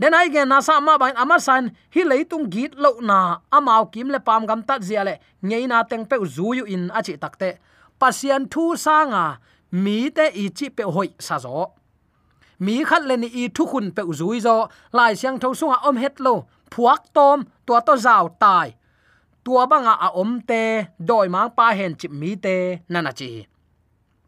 den 0.00 0.16
ai 0.18 0.28
gen 0.34 0.48
na 0.52 0.58
sa 0.66 0.74
ma 0.86 0.94
ban 1.02 1.14
ama 1.22 1.36
san 1.46 1.64
hi 1.94 2.02
leitung 2.10 2.46
git 2.54 2.72
lo 2.84 2.90
na 3.10 3.18
amau 3.56 3.82
kim 3.92 4.08
le 4.14 4.20
pam 4.26 4.42
gam 4.48 4.60
tat 4.68 4.80
zia 4.88 5.02
le 5.08 5.14
ngei 5.48 5.64
na 5.70 5.78
teng 5.90 6.04
pe 6.10 6.16
zu 6.34 6.48
yu 6.58 6.64
in 6.74 6.84
a 6.98 7.00
chi 7.06 7.14
takte 7.22 7.50
pasian 8.00 8.42
thu 8.52 8.64
sanga 8.84 9.24
mi 9.82 9.98
te 10.16 10.26
i 10.42 10.44
chi 10.56 10.66
pe 10.76 10.84
hoi 10.94 11.10
sa 11.26 11.36
zo 11.44 11.83
mi 12.58 12.84
khat 12.88 13.02
le 13.08 13.16
ni 13.16 13.28
i 13.42 13.44
thu 13.56 13.64
khun 13.70 13.90
pe 13.96 14.02
zui 14.20 14.38
zo, 14.46 14.56
lai 14.96 15.12
siang 15.20 15.38
tho 15.42 15.48
sunga 15.54 15.78
om 15.88 15.96
het 16.02 16.20
lo, 16.20 16.34
phuak 16.72 17.02
tom, 17.16 17.38
tua 17.66 17.80
to 17.86 17.94
zau 18.06 18.28
tai. 18.42 18.68
Tua 19.44 19.66
banga 19.70 19.94
a 20.06 20.08
om 20.22 20.40
te, 20.48 20.62
doi 21.08 21.28
mang 21.34 21.50
pa 21.56 21.66
hen 21.78 21.94
chi 22.00 22.08
mi 22.20 22.30
te, 22.44 22.56
nana 22.88 23.12
chi. 23.18 23.30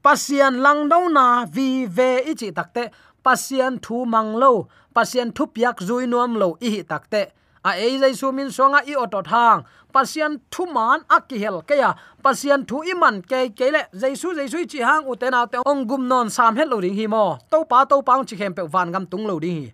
Pasian 0.05 0.55
lang 0.65 0.89
do 0.91 0.99
na, 1.17 1.27
vi 1.55 1.87
ve 1.97 2.11
i 2.31 2.33
chi 2.41 2.49
takte 2.59 2.85
pasian 3.25 3.75
thu 3.85 4.05
mang 4.05 4.31
lo, 4.43 4.53
pasian 4.95 5.29
thu 5.37 5.45
piak 5.55 5.77
zui 5.89 6.05
nuam 6.13 6.33
lo 6.41 6.49
i 6.69 6.71
takte 6.91 7.23
a 7.69 7.71
ei 7.85 7.99
zai 8.03 8.15
su 8.21 8.31
min 8.33 8.51
songa 8.57 8.81
i 8.91 8.95
oto 9.05 9.21
thang. 9.31 9.65
Pasian 9.95 10.33
thu 10.53 10.67
man 10.77 11.01
akihel 11.17 11.57
ke 11.69 11.75
ya. 11.83 11.91
Pasian 12.25 12.61
thu 12.69 12.83
iman 12.93 13.23
ke 13.31 13.41
ke 13.59 13.67
le. 13.75 13.83
Jai 14.01 14.15
su 14.21 14.35
jai 14.39 14.49
su 14.53 14.59
chi 14.73 14.81
hang 14.89 15.05
uten 15.13 15.35
aw 15.39 15.47
te 15.53 15.59
ong 15.71 15.83
gum 15.89 16.03
non 16.09 16.31
sam 16.37 16.57
hel 16.59 16.69
lo 16.73 16.79
ring 16.85 16.97
hi 17.01 17.07
mo. 17.15 17.39
To 17.51 17.65
pa 17.71 17.85
to 17.91 18.03
pa 18.03 18.23
chi 18.29 18.37
khem 18.41 18.55
pe 18.59 18.63
van 18.75 18.93
gam 18.93 19.07
tung 19.07 19.27
lo 19.31 19.39
ding 19.45 19.59
hi. 19.63 19.69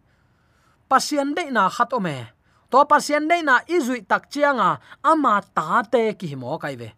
Pasian 0.90 1.34
de 1.36 1.44
na 1.56 1.68
khat 1.76 1.92
o 1.92 2.00
me. 2.06 2.16
To 2.70 2.84
pasian 2.90 3.28
de 3.30 3.42
na 3.48 3.54
izui 3.76 4.00
tak 4.10 4.30
chianga 4.32 4.70
ama 5.04 5.34
ta 5.56 5.82
te 5.92 6.02
ki 6.20 6.34
mo 6.36 6.58
kai 6.62 6.76
ve. 6.80 6.90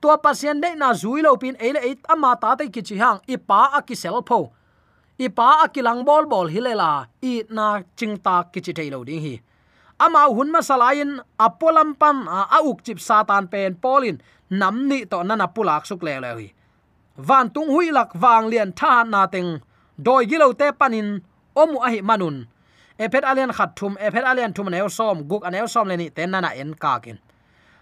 To 0.00 0.16
pasian 0.24 0.60
de 0.62 0.70
na 0.74 0.88
zui 0.92 1.20
lo 1.22 1.36
pin 1.36 1.56
ele 1.60 1.80
eight 1.88 2.00
ama 2.08 2.30
ta 2.40 2.54
te 2.54 2.64
ki 2.74 2.82
chi 2.88 2.96
hang. 3.02 3.18
I 3.28 3.36
pa 3.36 3.60
a 3.78 3.82
ki 3.82 3.94
sel 3.94 4.22
pho. 4.28 4.40
Ipa 5.20 5.60
akilang 5.68 6.00
bol 6.08 6.24
bol 6.24 6.48
hilela 6.48 7.06
i 7.20 7.44
na 7.50 7.82
chingta 7.96 8.48
kichi 8.52 8.72
thailo 8.72 9.04
ding 9.04 9.20
hi 9.20 9.34
ama 10.04 10.22
hun 10.36 10.48
ma 10.54 10.60
salain 10.70 11.12
apolam 11.46 11.90
pan 12.00 12.16
a 12.56 12.58
uk 12.70 12.78
chip 12.84 12.98
satan 13.08 13.44
pen 13.52 13.74
polin 13.82 14.16
namni 14.60 14.98
to 15.10 15.18
nana 15.28 15.46
pulak 15.54 15.82
suk 15.90 16.02
le 16.06 16.14
le 16.24 16.32
hi 16.38 16.48
van 17.20 17.50
tung 17.54 17.68
hui 17.68 17.90
lak 17.90 18.10
wang 18.22 18.48
lian 18.52 18.70
tha 18.72 19.04
na 19.04 19.26
teng, 19.26 19.60
doi 20.06 20.24
gilo 20.30 20.52
te 20.60 20.72
panin, 20.72 21.08
omu 21.54 21.78
ahi 21.86 22.00
manun. 22.08 22.36
Ephet 22.98 23.24
alian 23.24 23.52
khat 23.52 23.70
thum 23.76 23.96
ephet 24.06 24.24
alian 24.30 24.52
thum 24.56 24.68
neu 24.70 24.88
som 24.88 25.16
guk 25.28 25.42
aneu 25.48 25.66
som 25.74 25.88
le 25.88 25.96
ni 25.96 26.06
ten 26.16 26.30
nana 26.30 26.50
en 26.60 26.74
ka 26.82 26.98
kin. 27.04 27.18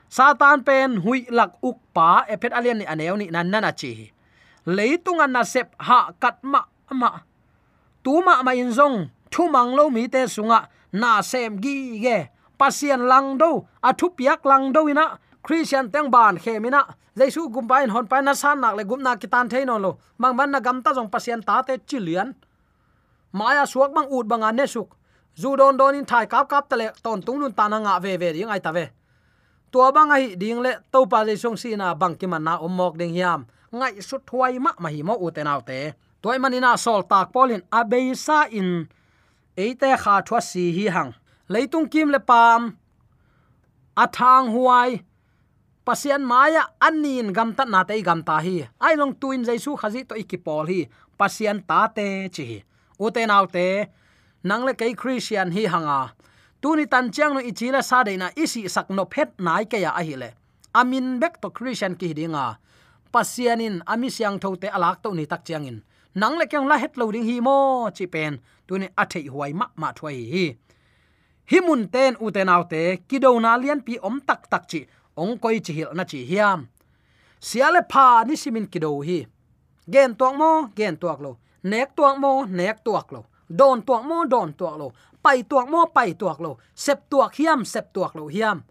Satan 0.09 0.65
pen 0.67 0.91
hui 1.05 1.27
lak 1.39 1.51
uk 1.69 1.79
pa 1.95 2.25
ephet 2.33 2.53
alian 2.59 2.79
ni 2.79 2.85
aneu 2.93 3.17
ni 3.17 3.27
nan 3.35 3.51
nana 3.53 3.71
chi 3.81 3.93
leitung 4.77 5.21
an 5.25 5.33
na 5.33 5.43
sep 5.43 5.69
ha 5.79 6.01
katma 6.23 6.61
ma 6.91 6.95
ma. 7.01 7.11
Tuma 8.05 8.43
ma 8.47 8.53
in 8.53 8.71
zong, 8.79 8.97
thu 9.33 9.43
mang 9.55 9.71
lo 9.79 9.91
mi 9.91 10.09
te 10.15 10.21
sunga 10.35 10.61
na 10.93 11.23
sem 11.23 11.61
gi 11.61 12.01
ge. 12.01 12.29
Pasien 12.59 13.07
lang 13.07 13.39
do, 13.39 13.67
a 13.83 13.95
thu 13.95 14.11
piak 14.11 14.45
lang 14.45 14.73
do 14.73 14.89
ina. 14.89 15.19
Christian 15.43 15.91
teng 15.91 16.11
ban 16.11 16.37
khemina 16.37 16.83
jaisu 17.17 17.49
gumpain 17.49 17.91
hon 17.91 18.07
pa 18.07 18.21
na 18.21 18.35
san 18.35 18.61
nak 18.61 18.77
le 18.77 18.85
gumna 18.85 19.17
kitan 19.17 19.49
thein 19.49 19.71
lo. 19.85 19.99
Mang 20.19 20.37
man 20.37 20.51
na 20.51 20.61
gam 20.61 20.83
ta 20.83 20.93
jong 20.93 21.11
pasien 21.11 21.41
ta 21.43 21.63
te 21.63 21.79
chilian 21.89 22.35
maya 23.33 23.67
suak 23.67 23.95
bang 23.95 24.09
ut 24.11 24.27
banga 24.27 24.53
ne 24.53 24.67
suk. 24.67 24.89
Zu 25.37 25.57
don 25.57 25.77
don 25.77 25.95
in 25.95 26.05
thai 26.05 26.27
kap 26.27 26.49
kap 26.49 26.69
tale 26.69 26.91
ton 27.03 27.23
tung 27.23 27.39
nun 27.41 27.53
ta 27.53 27.69
nga 27.69 28.01
ve 28.01 28.17
ve 28.17 28.33
ring 28.33 28.51
ai 28.51 28.61
ta 28.61 28.73
ve. 28.73 28.91
Tua 29.71 29.93
bang 29.93 30.11
ai 30.11 30.35
ding 30.35 30.61
le, 30.65 30.73
to 30.93 31.07
pa 31.07 31.23
le 31.23 31.37
song 31.37 31.57
si 31.57 31.77
na 31.77 31.95
bang 31.95 32.17
ki 32.17 32.27
man 32.27 32.43
na 32.45 32.59
omok 32.59 32.99
ding 32.99 33.15
hiam. 33.15 33.47
Ngai 33.73 34.03
su 34.03 34.19
thuai 34.19 34.59
ma 34.59 34.73
ma 34.79 34.89
hi 34.89 35.03
mo 35.03 35.15
u 35.21 35.31
te 35.31 35.43
nau 35.45 35.61
te. 35.61 35.95
Toy 36.23 36.39
manina 36.39 36.77
sol 36.77 37.03
tak 37.11 37.33
polin 37.33 37.63
abeisa 37.71 38.49
in 38.51 38.89
eite 39.65 39.91
kha 40.03 40.15
thwa 40.27 40.41
si 40.51 40.65
hi 40.77 40.85
hang 40.95 41.11
leitung 41.53 41.89
kim 41.93 42.09
le 42.15 42.21
pam 42.31 42.63
athang 44.05 44.47
huai 44.55 44.91
pasian 45.87 46.23
maya 46.31 46.63
anin 46.87 47.29
gam 47.37 47.51
ta 47.59 47.65
na 47.73 47.81
te 47.89 47.95
gam 48.09 48.21
ta 48.29 48.37
hi 48.47 48.57
ai 48.87 48.95
long 49.01 49.15
tuin 49.21 49.43
jaisu 49.49 49.73
khazi 49.81 50.01
to 50.09 50.15
ikipol 50.23 50.65
hi 50.71 50.81
pasian 51.19 51.59
ta 51.69 51.81
te 51.97 52.07
chi 52.35 52.47
u 53.05 53.07
te 53.15 53.23
nau 53.31 53.45
te 53.55 53.67
nang 54.49 54.63
le 54.69 54.73
kai 54.81 54.93
christian 55.01 55.49
hi 55.57 55.63
hanga 55.73 56.01
tuni 56.63 56.85
tan 56.93 57.07
chiang 57.15 57.33
no 57.35 57.41
ichila 57.51 57.81
sa 57.91 57.99
de 58.07 58.13
na 58.23 58.29
isi 58.43 58.63
sak 58.75 58.89
no 58.97 59.05
phet 59.13 59.31
nai 59.47 59.65
ke 59.71 59.79
ya 59.85 59.91
a 60.01 60.03
hi 60.09 60.15
le 60.23 60.31
amin 60.81 61.07
bek 61.23 61.35
to 61.43 61.49
christian 61.57 61.95
ki 62.01 62.09
dinga 62.19 62.47
pasianin 63.13 63.77
ami 63.93 64.09
siang 64.17 64.37
thote 64.43 64.69
alak 64.77 64.97
to 65.03 65.09
ni 65.19 65.25
tak 65.33 65.43
chiang 65.47 65.67
in 65.71 65.79
nang 66.15 66.39
le 66.39 66.47
kyang 66.47 66.67
la 66.69 66.77
het 66.77 66.97
lo 66.97 67.11
ding 67.13 67.25
hi 67.25 67.41
mo, 67.41 67.91
chi 67.97 68.07
pen. 68.07 68.39
Tu 68.67 68.79
ne 68.79 68.89
a 68.97 69.05
thei 69.05 69.27
huai 69.29 69.53
ma 69.53 69.67
ma 69.77 69.93
thwai 69.93 70.19
hi. 70.33 70.47
Hi 71.51 71.59
mun 71.61 71.89
ten, 71.89 72.17
u 72.21 72.31
te 72.31 72.45
nau 72.45 72.63
te, 72.73 72.83
ki 73.09 73.19
do 73.19 73.41
na 73.41 73.57
lian 73.57 73.81
pi 73.87 73.99
om 74.09 74.21
tak 74.21 74.51
tak 74.51 74.65
chi. 74.71 74.81
Ong 75.17 75.39
koi 75.43 75.61
chi 75.65 75.73
hil 75.73 75.91
na 75.95 76.05
chi 76.05 76.21
hiam. 76.31 76.61
Siale 77.41 77.81
pha 77.93 78.25
ni 78.27 78.37
simin 78.37 78.67
ki 78.73 78.79
do 78.85 78.91
hi. 79.01 79.19
Gen 79.93 80.15
tuak 80.19 80.35
mo, 80.41 80.51
gen 80.77 80.97
tuak 80.97 81.21
lo. 81.25 81.33
Nek 81.63 81.97
tuak 81.97 82.17
mo, 82.23 82.45
nek 82.59 82.85
tuak 82.85 83.13
lo. 83.13 83.21
Don 83.59 83.83
tuak 83.83 84.05
mo, 84.09 84.25
don 84.33 84.53
tuak 84.53 84.77
lo. 84.81 84.93
Pai 85.23 85.43
tuak 85.51 85.67
mo, 85.73 85.87
pai 85.97 86.15
tuak 86.21 86.39
lo. 86.41 86.59
Sep 86.75 86.99
tuak 87.11 87.33
hiam, 87.39 87.65
sep 87.65 87.93
tuak 87.93 88.15
lo 88.15 88.29
hiam 88.29 88.63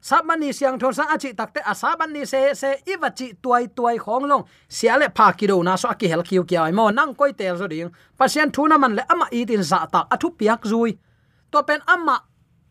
sabani 0.00 0.48
siang 0.52 0.78
thon 0.80 0.92
sang 0.94 1.12
achi 1.12 1.32
takte 1.36 1.60
asabani 1.60 2.26
se 2.26 2.54
se 2.54 2.80
iwachi 2.86 3.36
tuai 3.42 3.68
tuai 3.68 3.98
khong 3.98 4.24
long 4.30 4.44
siale 4.68 5.08
pha 5.16 5.32
kido 5.32 5.62
na 5.62 5.76
so 5.76 5.92
ki 5.92 6.08
hel 6.08 6.22
kiu 6.22 6.44
kya 6.44 6.72
mo. 6.72 6.90
Nang 6.90 7.14
koi 7.14 7.32
tel 7.32 7.56
zo 7.56 7.66
ding. 7.68 7.92
Pasien 8.18 8.50
thuna 8.52 8.78
man 8.78 8.96
le 8.96 9.02
ama 9.08 9.26
itin 9.30 9.62
za 9.62 9.86
ta. 9.92 10.06
Athu 10.10 10.30
piak 10.38 10.64
zui. 10.64 10.98
To 11.52 11.62
pen 11.62 11.80
ama 11.86 12.16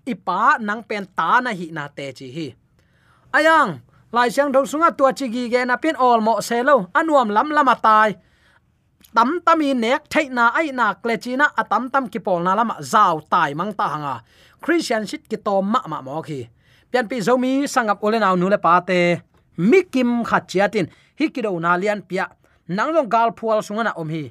ipa 0.05 0.57
nang 0.59 0.83
pen 0.83 1.05
ta 1.17 1.39
na 1.39 1.51
hi 1.53 1.69
na 1.71 1.87
te 1.87 2.11
chi 2.17 2.27
hi. 2.35 2.47
Ayang 3.33 3.79
lai 4.11 4.29
siang 4.29 4.51
thong 4.53 4.65
sunga 4.65 4.97
tua 4.97 5.11
chi 5.13 5.29
gi 5.33 5.49
ge 5.49 5.65
na 5.65 5.77
pen 5.77 5.95
all 5.95 6.21
mo 6.21 6.41
se 6.41 6.63
lo. 6.63 6.89
Anuam 6.93 7.29
lam 7.29 7.49
lama 7.51 7.75
tai. 7.75 8.17
Tam 9.15 9.41
tam 9.45 9.61
in 9.61 9.79
nek 9.79 10.09
thai 10.09 10.25
na 10.29 10.49
ai 10.59 10.71
na 10.71 10.93
gle 10.93 11.15
chi 11.23 11.35
na. 11.35 11.45
Atam 11.61 11.89
tam 11.93 12.09
ki 12.09 12.19
pol 12.19 12.41
na 12.41 12.55
lama 12.55 12.75
zaw 12.81 13.21
tai 13.29 13.53
mang 13.53 13.73
ta 13.73 13.85
hanga. 13.93 14.15
Christian 14.61 15.05
shit 15.05 15.29
ki 15.29 15.37
to 15.37 15.61
ma 15.61 15.81
ma 15.87 16.01
mo 16.01 16.21
khi 16.21 16.49
pian 16.91 17.07
pi 17.09 17.21
zomi 17.21 17.67
sangap 17.73 18.03
ole 18.03 18.19
naw 18.19 18.35
nu 18.35 18.49
le 18.49 18.57
pa 18.57 18.81
te 18.81 19.21
mikim 19.57 20.23
khachiatin 20.29 20.87
hikido 21.19 21.51
na 21.59 21.77
lian 21.77 22.01
pia 22.09 22.25
nanglong 22.67 23.09
gal 23.09 23.29
phual 23.37 23.59
sungana 23.67 23.91
om 24.01 24.09
hi, 24.09 24.23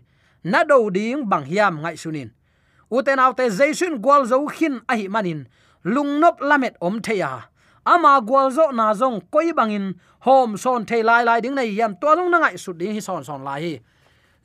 na 0.45 0.65
do 0.65 0.91
ding 0.91 1.29
bang 1.31 1.45
hiam 1.51 1.75
ngai 1.83 1.97
sunin 2.03 2.31
uten 2.91 3.19
autte 3.19 3.45
jaisun 3.59 3.95
gwal 4.05 4.23
zo 4.31 4.47
khin 4.47 4.81
a 4.89 4.95
hi 4.97 5.07
manin 5.15 5.41
lungnop 5.85 6.37
lamet 6.41 6.75
om 6.81 7.01
theya 7.01 7.31
ama 7.85 8.21
gwal 8.29 8.51
zo 8.51 8.71
na 8.73 8.95
zong 8.95 9.21
koi 9.33 9.53
bangin 9.59 9.95
hom 10.27 10.57
son 10.57 10.87
thei 10.89 11.03
lai 11.03 11.23
lai 11.25 11.41
ding 11.41 11.55
nei 11.55 11.71
yam 11.79 11.95
to 12.01 12.09
long 12.17 12.31
na 12.31 12.39
ngai 12.39 12.57
su 12.65 12.73
ding 12.73 12.95
hi 12.97 13.01
son 13.01 13.25
son 13.25 13.45
lai 13.45 13.61
hi. 13.65 13.75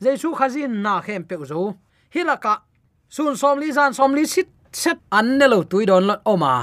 Jaisu 0.03 0.29
khazin 0.35 0.81
na 0.83 1.01
khem 1.01 1.23
pe 1.23 1.35
zo 1.45 1.75
hilaka 2.13 2.53
sun 3.09 3.35
som 3.35 3.59
li 3.59 3.71
zan 3.71 3.93
som 3.93 4.11
li 4.17 4.25
sit 4.25 4.49
set 4.71 4.99
an 5.11 5.37
ne 5.37 5.47
lo 5.47 5.63
tui 5.63 5.85
lot 5.85 6.21
oma 6.25 6.53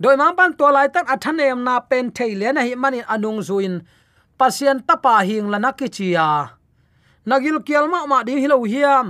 doi 0.00 0.16
mang 0.20 0.36
pan 0.36 0.52
to 0.58 0.66
lai 0.76 0.88
tak 0.94 1.06
athan 1.14 1.40
em 1.40 1.60
na 1.66 1.80
pen 1.80 2.06
thei 2.16 2.32
le 2.40 2.48
na 2.52 2.60
hi 2.66 2.74
manin 2.82 3.06
anung 3.14 3.40
zuin. 3.48 3.74
Pasien 4.38 4.84
tapa 4.84 5.24
hing 5.28 5.48
la 5.52 5.58
nakichia 5.58 6.56
nagil 7.26 7.58
kial 7.66 7.90
ma 7.90 8.06
ma 8.06 8.22
ding 8.22 8.38
hilo 8.38 8.62
hiam. 8.62 9.06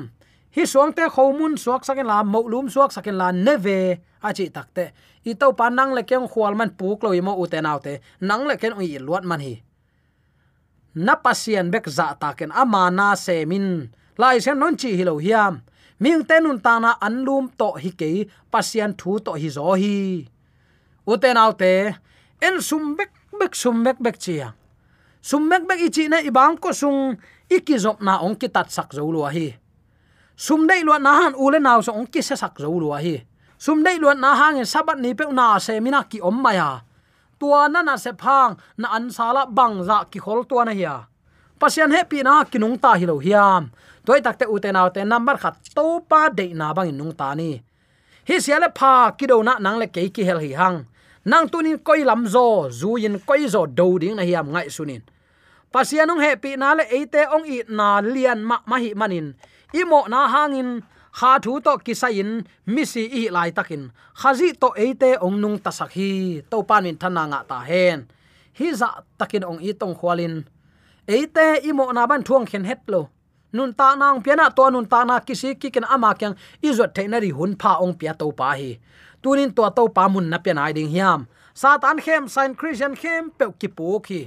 Hi 0.57 0.65
suang 0.65 0.93
te 0.97 1.05
khomun 1.15 1.59
suak 1.61 1.85
sakin 1.85 2.07
la 2.09 2.25
mo 2.25 2.41
lum 2.53 2.67
suak 2.73 2.91
sakin 2.95 3.17
la, 3.21 3.29
neve 3.29 4.01
achi 4.25 4.49
takte 4.49 4.85
i 5.27 5.33
to 5.35 5.53
pa 5.59 5.67
nang 5.69 5.93
le 5.97 6.03
keng 6.09 6.27
khwal 6.31 6.55
man 6.57 6.71
puk 6.79 7.03
lo 7.05 7.11
mo 7.27 7.33
uten 7.43 7.67
autte 7.67 8.01
te. 8.01 8.03
Nang 8.29 8.47
le 8.49 8.55
ken 8.57 8.73
ui 8.79 8.99
luat 9.07 9.25
man 9.29 9.41
hi. 9.41 9.55
Na 10.95 11.15
pasien 11.25 11.69
bek 11.71 11.87
za 11.97 12.17
ta 12.21 12.33
ken 12.39 12.53
ama 12.63 12.91
na 12.91 13.15
se 13.15 13.45
min 13.51 13.91
lai 14.17 14.39
sen 14.45 14.59
non 14.59 14.79
chi 14.81 14.97
hilo 14.97 15.19
hiam. 15.19 15.55
Ming 16.01 16.25
tenun 16.29 16.59
ta 16.65 16.79
na 16.79 16.91
anlum 17.07 17.45
to 17.59 17.69
hi 17.83 17.91
ke 18.01 18.11
pasien 18.53 18.91
thu 19.01 19.19
to 19.25 19.33
hi 19.43 19.49
zo 19.57 19.75
hi 19.83 19.97
ute 21.07 21.31
naw 21.35 21.55
te 21.55 21.95
en 22.43 22.61
sum 22.61 22.95
bek 22.99 23.11
bek 23.39 23.55
sum 23.55 23.83
bek 23.87 23.99
bek 24.03 24.19
chia. 24.19 24.53
Sum 25.23 25.49
bek 25.51 25.63
bek 25.69 25.81
ichi 25.87 26.09
na 26.09 26.19
ibang 26.21 26.59
ko 26.59 26.73
sung 26.73 27.17
ikizop 27.51 28.03
na 28.03 28.21
ong 28.23 28.37
ki 28.37 28.49
tat 28.51 28.71
sak 28.71 28.93
zo 28.93 29.07
lo 29.07 29.27
hi. 29.31 29.55
Sum 30.37 30.67
dei 30.67 30.83
lo 30.85 30.99
na 30.99 31.13
han 31.23 31.35
ule 31.39 31.59
naw 31.59 31.81
so 31.81 31.93
ong 31.95 32.11
ki 32.11 32.21
se 32.23 32.37
sak 32.37 32.59
zo 32.59 32.69
lo 32.69 32.93
hi. 32.99 33.17
Sum 33.59 33.81
dei 33.81 33.97
luan 33.97 34.21
na 34.21 34.37
hang 34.37 34.61
sabat 34.69 35.01
ni 35.01 35.15
pe 35.17 35.25
na 35.33 35.57
se 35.59 35.81
mina 35.81 36.05
ki 36.05 36.21
om 36.21 36.43
maya 36.43 36.85
tua 37.39 37.69
na 37.69 37.83
na 37.83 37.97
se 37.97 38.13
phang, 38.13 38.57
na 38.81 38.97
an 38.97 39.11
sala 39.13 39.47
bang 39.47 39.85
za 39.85 40.05
ki 40.11 40.19
khol 40.21 40.45
tua 40.49 40.65
na 40.65 40.73
hiya 40.73 41.09
pasian 41.59 41.93
pi 42.09 42.23
na 42.23 42.45
kinung 42.45 42.77
ta 42.77 42.95
hi 42.95 43.07
lo 43.09 43.19
hiam. 43.19 43.73
Toy 44.05 44.21
takte 44.21 44.47
uten 44.47 44.75
naw 44.77 44.89
number 45.05 45.37
khat 45.37 45.57
to 45.75 46.01
pa 46.09 46.29
de 46.29 46.55
na 46.55 46.73
bang 46.73 46.93
nung 46.93 47.13
ta 47.17 47.35
ni. 47.35 47.59
Hi 48.29 48.37
siale 48.41 48.69
pha 48.79 49.17
kido 49.19 49.43
na 49.43 49.59
nang 49.59 49.79
le 49.79 49.87
ke 49.87 50.09
ki 50.15 50.23
hel 50.25 50.39
hi 50.39 50.53
hang 50.55 50.87
nang 51.27 51.51
tunin 51.51 51.79
koi 51.83 52.07
lam 52.07 52.23
zo, 52.35 52.71
zu 52.71 52.97
yin 53.03 53.19
koi 53.29 53.45
zo 53.51 53.67
do 53.67 53.99
ding 53.99 54.17
na 54.17 54.23
hiam 54.23 54.47
ngai 54.55 54.71
sunin 54.71 55.03
pasianung 55.75 56.23
happy 56.25 56.57
na 56.57 56.79
le 56.79 56.85
ate 56.89 57.23
ong 57.35 57.45
i 57.45 57.61
na 57.69 58.01
lian 58.01 58.41
ma 58.41 58.57
ma 58.71 58.77
hi 58.81 58.91
manin 58.95 59.35
imo 59.81 60.01
na 60.09 60.29
hangin, 60.29 60.83
kha 61.19 61.39
thu 61.45 61.61
to 61.61 61.73
kisain 61.85 62.31
misi 62.75 63.05
i 63.21 63.23
lai 63.37 63.51
takin. 63.51 63.93
Khazi 64.21 64.49
to 64.63 64.69
ate 64.77 65.11
ong 65.25 65.37
nung 65.43 65.59
tasak 65.65 65.91
hi, 65.97 66.11
to 66.51 66.63
panin 66.69 66.97
thananga 66.97 67.41
ta 67.51 67.59
hen. 67.69 67.99
Hi 68.59 68.67
za 68.81 68.89
takin 69.19 69.45
ong 69.51 69.61
i 69.69 69.73
tong 69.81 69.95
khwalin 69.99 70.45
ate 71.09 71.47
imo 71.69 71.93
na 71.93 72.07
ban 72.11 72.23
thuang 72.27 72.47
khen 72.51 72.65
het 72.65 72.83
lo. 72.93 73.09
Nun 73.53 73.73
ta 73.79 73.95
nang 74.01 74.23
piana 74.25 74.47
to 74.57 74.65
nun 74.71 74.87
ta 74.93 75.05
na 75.05 75.21
kisi 75.27 75.55
kiken 75.61 75.87
ama 75.95 76.11
kyang 76.15 76.37
izot 76.69 76.91
theinari 76.97 77.31
hun 77.37 77.53
pha 77.61 77.73
ong 77.85 77.95
pia 77.99 78.13
to 78.21 78.33
pa 78.39 78.49
hi 78.59 78.71
tunin 79.27 79.51
to 79.51 79.67
to 79.75 79.91
pamun 79.91 80.31
na 80.31 80.39
pian 80.39 80.63
ai 80.63 80.71
ding 80.71 80.87
hiam. 80.95 81.27
Satan 81.51 81.99
khem 81.99 82.31
sign 82.31 82.55
christian 82.55 82.95
khem 82.95 83.35
pe 83.35 83.51
ki 83.59 83.69
pu 83.77 83.99
khi. 84.07 84.23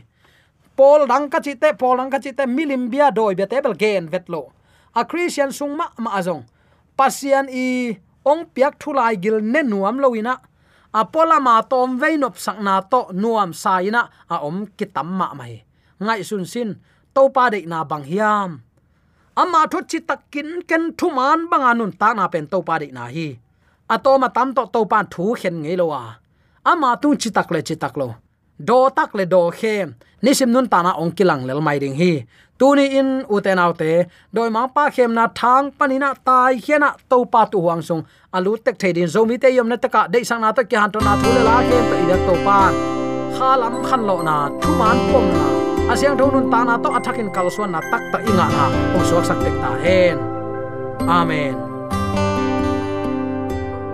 Pol 0.76 1.08
dang 1.08 1.32
ka 1.32 1.40
chi 1.40 1.54
te 1.56 1.72
pol 1.72 1.96
dang 2.00 2.12
ka 2.12 2.20
chi 2.20 2.32
te, 2.36 2.44
milim 2.44 2.92
bia 2.92 3.08
doi 3.18 3.34
be 3.40 3.46
tebel 3.48 3.76
gen 3.80 4.12
vetlo 4.12 4.52
a 5.00 5.06
christian 5.06 5.52
sung 5.52 5.74
ma 5.80 5.88
ma 6.04 6.20
azong. 6.20 6.44
Pasian 6.98 7.48
i 7.48 7.96
ong 8.28 8.44
piak 8.54 8.76
thulai 8.82 9.16
gil 9.24 9.40
ne 9.40 9.62
nuam 9.64 9.96
loina 10.04 10.36
apola 10.92 11.40
ma 11.40 11.56
tom 11.72 11.96
veinop 12.02 12.36
sakna 12.36 12.76
to 12.92 13.02
nuam 13.22 13.56
saina 13.56 14.02
a 14.34 14.36
om 14.48 14.68
kitam 14.78 15.08
ma 15.20 15.28
mai 15.40 15.64
ngai 16.04 16.22
sun 16.30 16.44
sin 16.44 16.70
to 17.16 17.22
pa 17.36 17.50
de 17.54 17.60
na 17.72 17.84
bang 17.90 18.04
hiam. 18.04 18.52
Ama 19.42 19.62
thot 19.72 19.86
chi 19.92 20.00
takin 20.10 20.50
ken 20.70 20.84
thuman 21.00 21.48
banganun 21.52 21.92
ta 22.00 22.12
na 22.18 22.28
pen 22.28 22.46
to 22.52 22.60
pa 22.68 22.76
de 22.82 22.92
na 22.92 23.08
hi. 23.16 23.40
Atoma 23.94 24.28
tam 24.36 24.48
to 24.56 24.64
to 24.74 24.80
pan 24.92 25.06
thu 25.14 25.24
khen 25.40 25.56
ngei 25.64 25.76
lo 25.82 25.86
wa 25.94 26.02
ama 26.72 26.90
tu 27.02 27.10
chi 27.22 27.30
tak 27.38 27.48
le 27.54 27.60
chi 27.68 27.76
tak 27.84 27.94
lo 28.00 28.08
do 28.68 28.80
tak 28.98 29.12
le 29.18 29.24
do 29.34 29.42
khe 29.60 29.76
nisim 30.24 30.50
nun 30.54 30.68
ta 30.72 30.80
na 30.86 30.92
ong 31.02 31.12
kilang 31.18 31.42
lel 31.48 31.60
mai 31.68 31.78
ding 31.84 31.96
hi 32.02 32.12
tuni 32.60 32.86
in 33.00 33.10
uten 33.36 33.60
autte 33.64 33.92
doi 34.36 34.50
ma 34.56 34.62
pa 34.76 34.84
khem 34.96 35.12
na 35.18 35.26
thang 35.40 35.66
panina 35.78 36.10
tai 36.28 36.54
hiana 36.66 36.90
to 37.10 37.18
pa 37.34 37.42
tu 37.52 37.58
huang 37.66 37.82
sung 37.88 38.04
alu 38.36 38.52
tek 38.66 38.76
thei 38.82 38.92
din 38.98 39.08
zomi 39.14 39.36
te 39.44 39.50
yom 39.58 39.68
na 39.72 39.78
taka 39.84 40.02
dei 40.14 40.24
sang 40.30 40.42
na 40.44 40.50
ta 40.58 40.62
kya 40.70 40.80
han 40.82 40.92
to 40.94 41.00
na 41.08 41.14
thule 41.22 41.42
la 41.50 41.56
khem 41.70 41.84
pe 41.90 41.96
ida 42.04 42.18
to 42.28 42.34
pa 42.46 42.60
kha 43.36 43.50
lam 43.62 43.76
khan 43.88 44.02
lo 44.10 44.16
na 44.28 44.36
thu 44.62 44.70
man 44.82 44.98
pom 45.12 45.26
na 45.36 45.46
asyang 45.92 46.16
thon 46.20 46.30
nun 46.34 46.46
ta 46.54 46.60
na 46.68 46.74
to 46.84 46.90
athakin 46.98 47.30
kal 47.36 47.48
suan 47.56 47.70
na 47.76 47.80
tak 47.92 48.04
ta 48.12 48.18
inga 48.30 48.46
na 48.56 48.66
ong 48.96 49.06
suak 49.10 49.24
sak 49.30 49.40
tek 49.46 49.56
ta 49.64 49.70
hen 49.84 50.18
amen 51.18 51.69